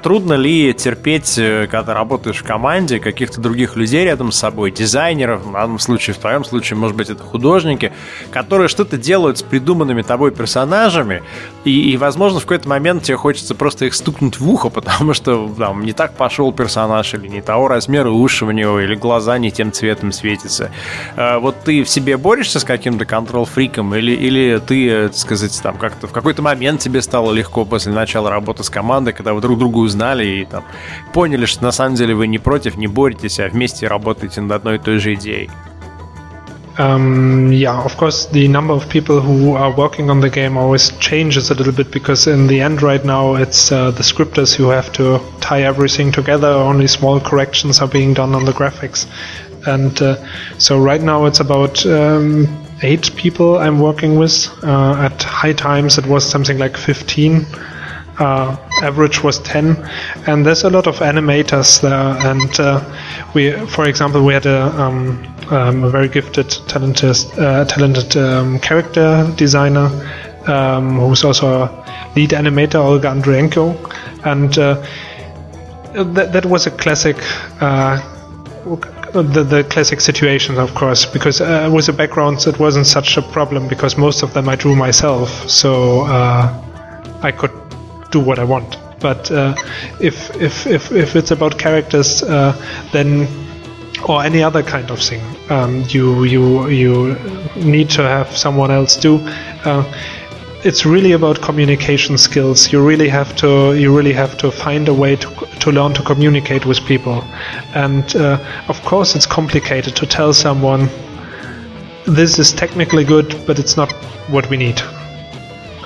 [0.02, 5.44] трудно ли терпеть, э, когда работаешь в команде, каких-то других людей рядом с собой, дизайнеров,
[5.44, 7.92] в данном случае, в твоем случае, может быть, это художники,
[8.30, 11.22] которые что-то делают с придуманными тобой персонажами,
[11.68, 15.48] и, и возможно, в какой-то момент тебе хочется просто их стукнуть в ухо, потому что
[15.56, 19.50] там не так пошел персонаж, или не того размера уши у него, или глаза не
[19.50, 20.70] тем цветом светятся.
[21.16, 25.58] Э, Вот ты в себе борешься с каким-то контрол-фриком, или, или ты, э, так сказать,
[25.62, 29.40] там как-то в какой-то момент тебе стало легко после начала работы с командой, когда вы
[29.40, 30.64] друг друга узнали и там
[31.12, 34.76] поняли, что на самом деле вы не против, не боретесь, а вместе работаете над одной
[34.76, 35.50] и той же идеей.
[36.78, 40.90] Um, yeah, of course, the number of people who are working on the game always
[40.98, 44.68] changes a little bit because in the end, right now, it's uh, the scripters who
[44.68, 46.46] have to tie everything together.
[46.46, 49.06] Only small corrections are being done on the graphics,
[49.66, 50.24] and uh,
[50.58, 52.46] so right now it's about um,
[52.82, 54.48] eight people I'm working with.
[54.62, 57.44] Uh, at high times, it was something like 15.
[58.20, 59.76] Uh, average was 10
[60.26, 61.92] and there's a lot of animators there
[62.26, 62.82] and uh,
[63.32, 68.58] we for example we had a, um, um, a very gifted talented uh, talented um,
[68.60, 69.88] character designer
[70.46, 73.74] um, who's also a lead animator Olga Andriyenko
[74.24, 74.74] and uh,
[76.14, 77.16] that, that was a classic
[77.60, 78.00] uh,
[79.12, 83.22] the, the classic situation, of course, because uh, with the backgrounds, it wasn't such a
[83.22, 86.52] problem because most of them I drew myself, so uh,
[87.22, 87.52] I could
[88.10, 88.76] do what I want.
[89.00, 89.54] But uh,
[90.00, 92.52] if, if if if it's about characters, uh,
[92.92, 93.28] then
[94.06, 97.16] or any other kind of thing, um, you you you
[97.56, 99.18] need to have someone else do.
[99.64, 99.84] Uh,
[100.64, 102.72] it's really about communication skills.
[102.72, 105.28] You really have to you really have to find a way to
[105.60, 107.22] to learn to communicate with people,
[107.74, 108.38] and uh,
[108.68, 110.88] of course it's complicated to tell someone
[112.06, 113.92] this is technically good, but it's not
[114.30, 114.80] what we need.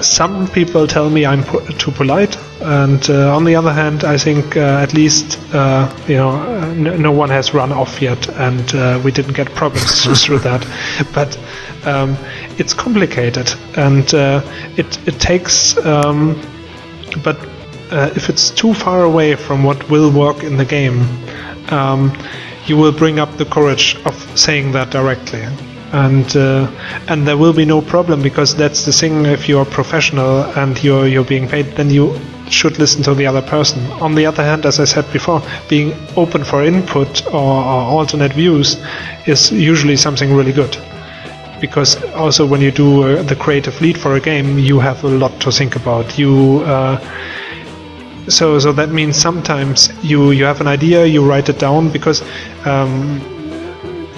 [0.03, 4.19] Some people tell me I'm po- too polite, and uh, on the other hand, I
[4.19, 8.29] think uh, at least uh, you know uh, n- no one has run off yet,
[8.29, 10.67] and uh, we didn't get problems through that.
[11.15, 11.39] But
[11.87, 12.17] um,
[12.59, 14.43] it's complicated, and uh,
[14.77, 15.77] it it takes.
[15.87, 16.41] Um,
[17.23, 17.37] but
[18.17, 21.03] if it's too far away from what will work in the game,
[21.71, 22.11] um,
[22.67, 25.47] you will bring up the courage of saying that directly.
[25.93, 26.71] And uh,
[27.09, 29.27] and there will be no problem because that's the thing.
[29.27, 32.19] If you're professional and you're you're being paid, then you
[32.49, 33.81] should listen to the other person.
[34.01, 38.33] On the other hand, as I said before, being open for input or, or alternate
[38.33, 38.77] views
[39.27, 40.77] is usually something really good
[41.61, 45.09] because also when you do uh, the creative lead for a game, you have a
[45.09, 46.19] lot to think about.
[46.19, 46.99] You uh,
[48.29, 52.23] so so that means sometimes you you have an idea, you write it down because.
[52.65, 53.42] Um,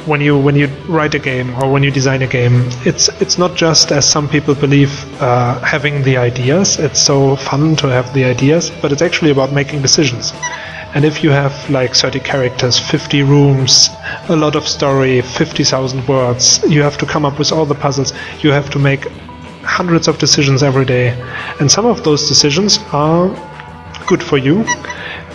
[0.07, 3.39] when you when you write a game or when you design a game, it's it's
[3.39, 4.93] not just as some people believe
[5.23, 6.79] uh, having the ideas.
[6.79, 10.33] It's so fun to have the ideas, but it's actually about making decisions.
[10.95, 13.89] And if you have like 30 characters, 50 rooms,
[14.29, 18.13] a lot of story, 50,000 words, you have to come up with all the puzzles.
[18.43, 19.09] You have to make
[19.65, 21.09] hundreds of decisions every day.
[21.59, 23.29] And some of those decisions are
[24.07, 24.65] good for you,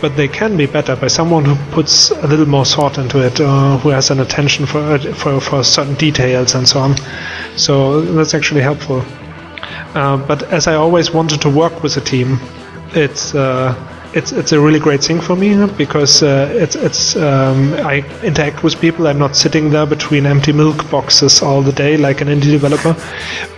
[0.02, 3.40] but they can be better by someone who puts a little more thought into it,
[3.40, 6.96] uh, who has an attention for, for for certain details and so on.
[7.58, 9.04] So that's actually helpful.
[9.96, 12.40] Uh, but as I always wanted to work with a team,
[12.94, 13.74] it's uh,
[14.14, 18.64] it's it's a really great thing for me because uh, it's it's um, I interact
[18.64, 19.08] with people.
[19.08, 22.96] I'm not sitting there between empty milk boxes all the day like an indie developer,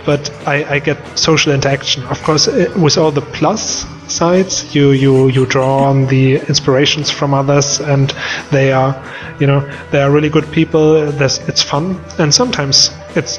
[0.04, 2.02] but I, I get social interaction.
[2.04, 7.10] Of course, uh, with all the plus sides, you you you draw on the inspirations
[7.10, 8.12] from others, and
[8.50, 8.94] they are,
[9.40, 11.10] you know, they are really good people.
[11.12, 13.38] There's, it's fun, and sometimes it's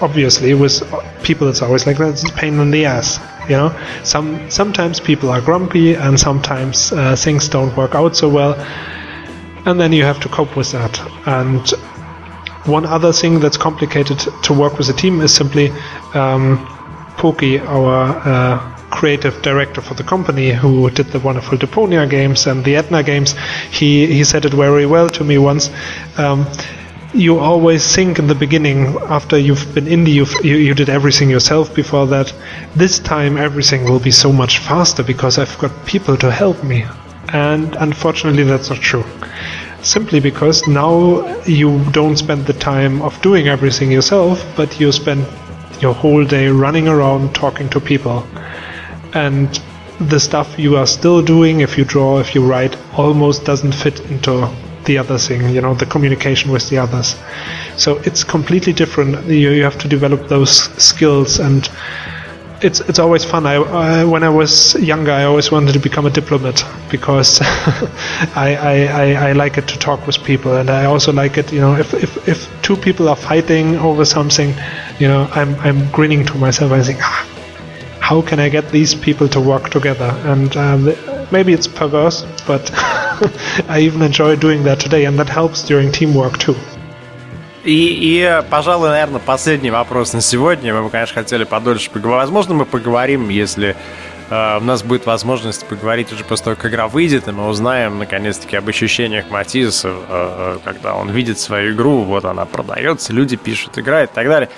[0.00, 0.80] obviously with
[1.24, 2.10] people it's always like that.
[2.10, 3.70] It's a pain in the ass you know,
[4.04, 8.54] some sometimes people are grumpy, and sometimes uh, things don't work out so well,
[9.66, 11.00] and then you have to cope with that.
[11.26, 11.68] And
[12.66, 15.70] one other thing that's complicated to work with a team is simply
[16.14, 16.58] um,
[17.16, 22.64] Poki, our uh, creative director for the company who did the wonderful Deponia games and
[22.64, 23.34] the Edna games,
[23.70, 25.70] he, he said it very well to me once.
[26.18, 26.46] Um,
[27.14, 31.28] you always think in the beginning after you've been indie you've, you, you did everything
[31.28, 32.32] yourself before that
[32.74, 36.86] this time everything will be so much faster because i've got people to help me.
[37.28, 39.04] And unfortunately that's not true.
[39.82, 45.26] Simply because now you don't spend the time of doing everything yourself but you spend
[45.80, 48.26] your whole day running around talking to people.
[49.12, 49.60] And
[50.00, 54.00] the stuff you are still doing if you draw if you write almost doesn't fit
[54.10, 54.50] into
[54.84, 57.16] the other thing, you know, the communication with the others.
[57.76, 59.26] So it's completely different.
[59.26, 60.52] You, you have to develop those
[60.82, 61.68] skills, and
[62.60, 63.46] it's it's always fun.
[63.46, 67.40] I, I, when I was younger, I always wanted to become a diplomat because
[68.36, 71.52] I, I, I, like it to talk with people, and I also like it.
[71.52, 74.54] You know, if, if, if two people are fighting over something,
[74.98, 76.72] you know, I'm I'm grinning to myself.
[76.72, 76.98] I think.
[77.02, 77.28] Ah,
[78.00, 80.10] how can I get these people to work together?
[80.24, 80.88] And um,
[81.32, 82.70] maybe it's perverse, but
[83.68, 86.56] I even enjoy doing that today, and that helps during teamwork too.
[87.64, 90.74] И, и, пожалуй, наверное, последний вопрос на сегодня.
[90.74, 92.22] Мы бы, конечно, хотели подольше поговорить.
[92.22, 93.76] Возможно, мы поговорим, если
[94.30, 98.00] э, у нас будет возможность поговорить уже после того, как игра выйдет, и мы узнаем,
[98.00, 103.36] наконец-таки, об ощущениях Матиса, э, э, когда он видит свою игру, вот она продается, люди
[103.36, 104.48] пишут, играют и так далее.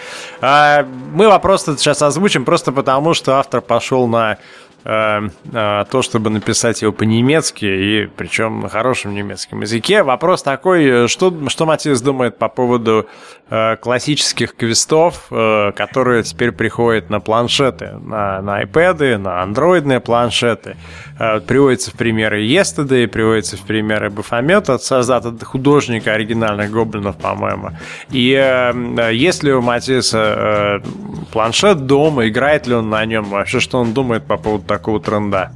[0.41, 4.39] Э, мы вопрос сейчас озвучим просто потому, что автор пошел на
[4.85, 10.03] то, чтобы написать его по-немецки, и причем на хорошем немецком языке.
[10.03, 13.07] Вопрос такой, что, что Матис думает по поводу
[13.49, 20.77] э, классических квестов, э, которые теперь приходят на планшеты, на, на iPad, на андроидные планшеты.
[21.19, 27.71] Э, приводится в примеры Yesterday, приводится в примеры Бафомет от создателя художника оригинальных гоблинов, по-моему.
[28.11, 30.89] И э, есть ли у Матиса э,
[31.33, 35.52] планшет дома, играет ли он на нем, вообще что он думает по поводу такого тренда?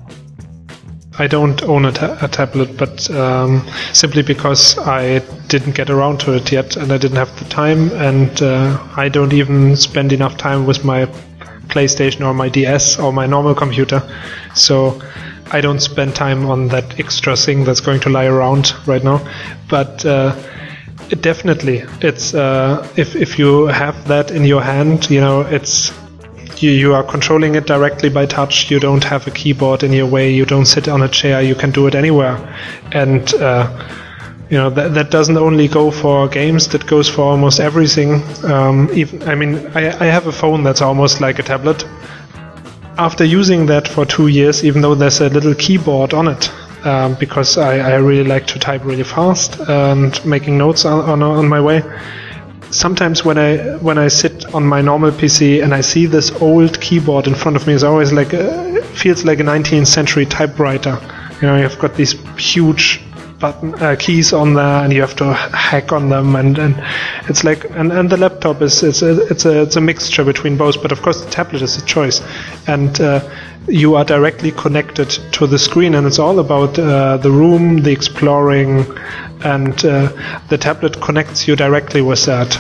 [1.19, 3.61] I don't own a, ta- a tablet, but um,
[3.93, 7.91] simply because I didn't get around to it yet and I didn't have the time,
[7.91, 11.05] and uh, I don't even spend enough time with my
[11.67, 14.01] PlayStation or my DS or my normal computer.
[14.55, 14.99] So
[15.51, 19.21] I don't spend time on that extra thing that's going to lie around right now.
[19.69, 20.35] But uh,
[21.11, 25.91] it definitely, it's uh, if if you have that in your hand, you know, it's
[26.62, 28.70] you, you are controlling it directly by touch.
[28.70, 30.30] You don't have a keyboard in your way.
[30.30, 31.42] You don't sit on a chair.
[31.42, 32.36] You can do it anywhere,
[32.92, 33.66] and uh,
[34.50, 36.68] you know that that doesn't only go for games.
[36.68, 38.22] That goes for almost everything.
[38.44, 41.84] Um, even I mean, I, I have a phone that's almost like a tablet.
[42.98, 46.50] After using that for two years, even though there's a little keyboard on it,
[46.84, 51.22] um, because I, I, really like to type really fast and making notes on, on,
[51.22, 51.82] on my way
[52.70, 56.80] sometimes when I when I sit on my normal PC and I see this old
[56.80, 60.98] keyboard in front of me, it's always like a, feels like a 19th century typewriter.
[61.40, 63.00] You know, you've got these huge
[63.40, 66.74] button uh, keys on there, and you have to hack on them, and, and
[67.28, 70.56] it's like and, and the laptop is it's a, it's a it's a mixture between
[70.56, 70.82] both.
[70.82, 72.20] But of course, the tablet is a choice,
[72.66, 73.20] and uh,
[73.68, 77.92] you are directly connected to the screen, and it's all about uh, the room, the
[77.92, 78.84] exploring,
[79.44, 80.10] and uh,
[80.48, 82.58] the tablet connects you directly with that.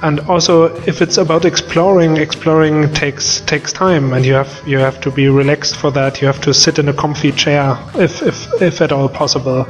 [0.00, 5.00] And also, if it's about exploring, exploring takes takes time, and you have you have
[5.00, 6.20] to be relaxed for that.
[6.20, 9.66] You have to sit in a comfy chair, if if if at all possible.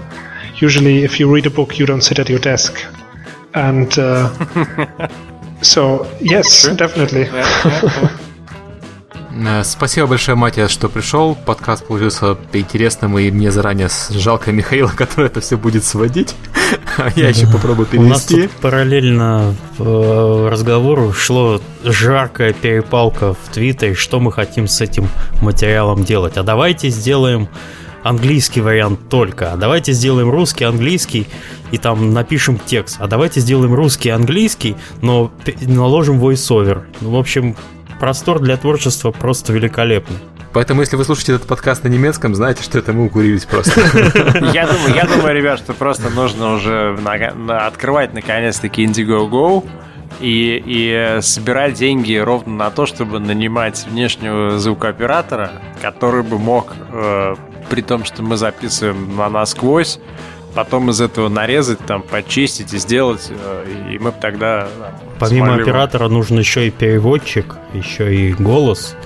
[0.61, 2.75] Usually, if you read a book, you don't sit at your desk,
[3.55, 4.29] and uh,
[5.63, 6.75] so yes, sure.
[6.75, 7.25] definitely.
[7.25, 8.19] Yeah, yeah,
[9.47, 11.35] Э, спасибо большое, Матиас, что пришел.
[11.35, 16.35] Подкаст получился интересным, и мне заранее жалко Михаила, который это все будет сводить.
[16.97, 18.07] А я еще попробую перевести.
[18.07, 24.81] У нас тут параллельно э, разговору шло жаркая перепалка в Твиттере, что мы хотим с
[24.81, 25.09] этим
[25.41, 26.37] материалом делать.
[26.37, 27.49] А давайте сделаем
[28.09, 31.27] английский вариант только, а давайте сделаем русский, английский
[31.71, 35.31] и там напишем текст, а давайте сделаем русский, английский, но
[35.61, 36.85] наложим voice-over.
[37.01, 37.57] Ну, в общем,
[38.01, 40.19] простор для творчества просто великолепный.
[40.55, 43.81] Поэтому, если вы слушаете этот подкаст на немецком, знаете, что это мы укурились просто.
[44.53, 46.99] Я думаю, я думаю, ребят, что просто нужно уже
[47.49, 49.69] открывать наконец-таки Indiegogo
[50.21, 55.53] и, и собирать деньги ровно на то, чтобы нанимать внешнего звукооператора,
[55.83, 57.37] который бы мог, э,
[57.69, 59.99] при том, что мы записываем на насквозь,
[60.55, 64.69] потом из этого нарезать, там, почистить и сделать, э, и мы бы тогда...
[65.19, 68.97] Помимо оператора нужен еще и переводчик, еще и голос,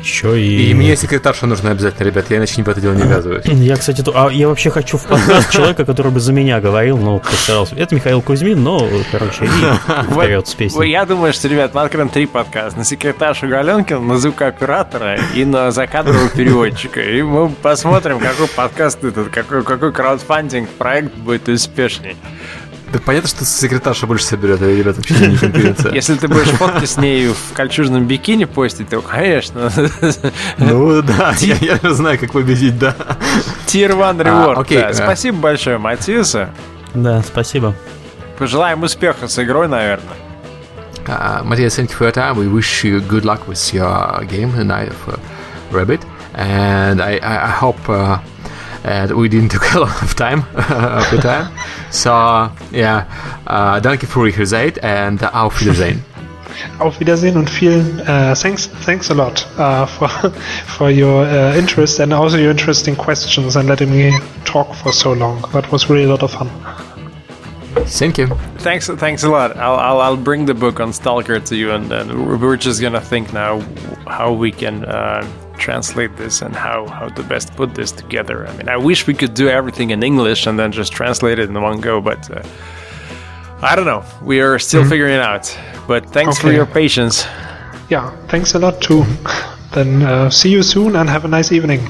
[0.00, 0.70] еще и...
[0.70, 3.44] И мне секретарша нужна обязательно, ребят, я иначе не в это дело не ввязываюсь.
[3.44, 4.12] Я, кстати, то...
[4.14, 7.74] а я вообще хочу в подкаст человека, который бы за меня говорил, но постарался.
[7.76, 9.48] Это Михаил Кузьмин, но, короче, и
[10.12, 10.90] вперед с песней.
[10.90, 12.78] Я думаю, что, ребят, мы откроем три подкаста.
[12.78, 17.00] На секретаршу Галенкина, на звукооператора и на закадрового переводчика.
[17.00, 22.16] И мы посмотрим, какой подкаст этот, какой, какой краудфандинг проект будет успешней.
[22.92, 25.92] Да понятно, что секретарша больше соберет, а ребят вообще не конкуренция.
[25.92, 29.70] Если ты будешь фотки с ней в кольчужном бикини постить, то, конечно.
[30.56, 32.94] Ну да, я, я знаю, как победить, да.
[33.66, 34.54] Tier 1 reward.
[34.54, 34.78] А, окей.
[34.78, 34.94] Да.
[34.94, 36.50] Спасибо большое, Матиса.
[36.94, 37.74] Да, спасибо.
[38.38, 40.16] Пожелаем успеха с игрой, наверное.
[41.06, 42.36] Uh, Matthias, thank you for your time.
[42.36, 45.18] We wish you good luck with your game, The Night of uh,
[45.72, 46.04] Rabbit.
[46.34, 48.18] And I, I, I hope uh,
[48.84, 51.52] and we didn't take a lot of time of the time.
[51.90, 52.10] So
[52.72, 53.06] yeah,
[53.46, 56.04] uh, danke für Ihre Zeit and auf Wiedersehen.
[56.80, 60.08] Auf Wiedersehen und vielen uh, thanks thanks a lot uh, for
[60.66, 64.12] for your uh, interest and also your interesting questions and letting me
[64.44, 65.44] talk for so long.
[65.52, 66.50] That was really a lot of fun.
[67.86, 68.26] Thank you.
[68.58, 69.56] Thanks, thanks a lot.
[69.56, 73.00] I'll, I'll, I'll bring the book on Stalker to you, and then we're just gonna
[73.00, 73.60] think now
[74.06, 75.24] how we can uh,
[75.58, 78.46] translate this and how, how to best put this together.
[78.46, 81.48] I mean, I wish we could do everything in English and then just translate it
[81.48, 82.42] in one go, but uh,
[83.60, 84.04] I don't know.
[84.22, 84.90] We are still mm-hmm.
[84.90, 85.56] figuring it out.
[85.86, 86.48] But thanks okay.
[86.48, 87.24] for your patience.
[87.88, 89.04] Yeah, thanks a lot too.
[89.72, 91.80] then uh, see you soon and have a nice evening.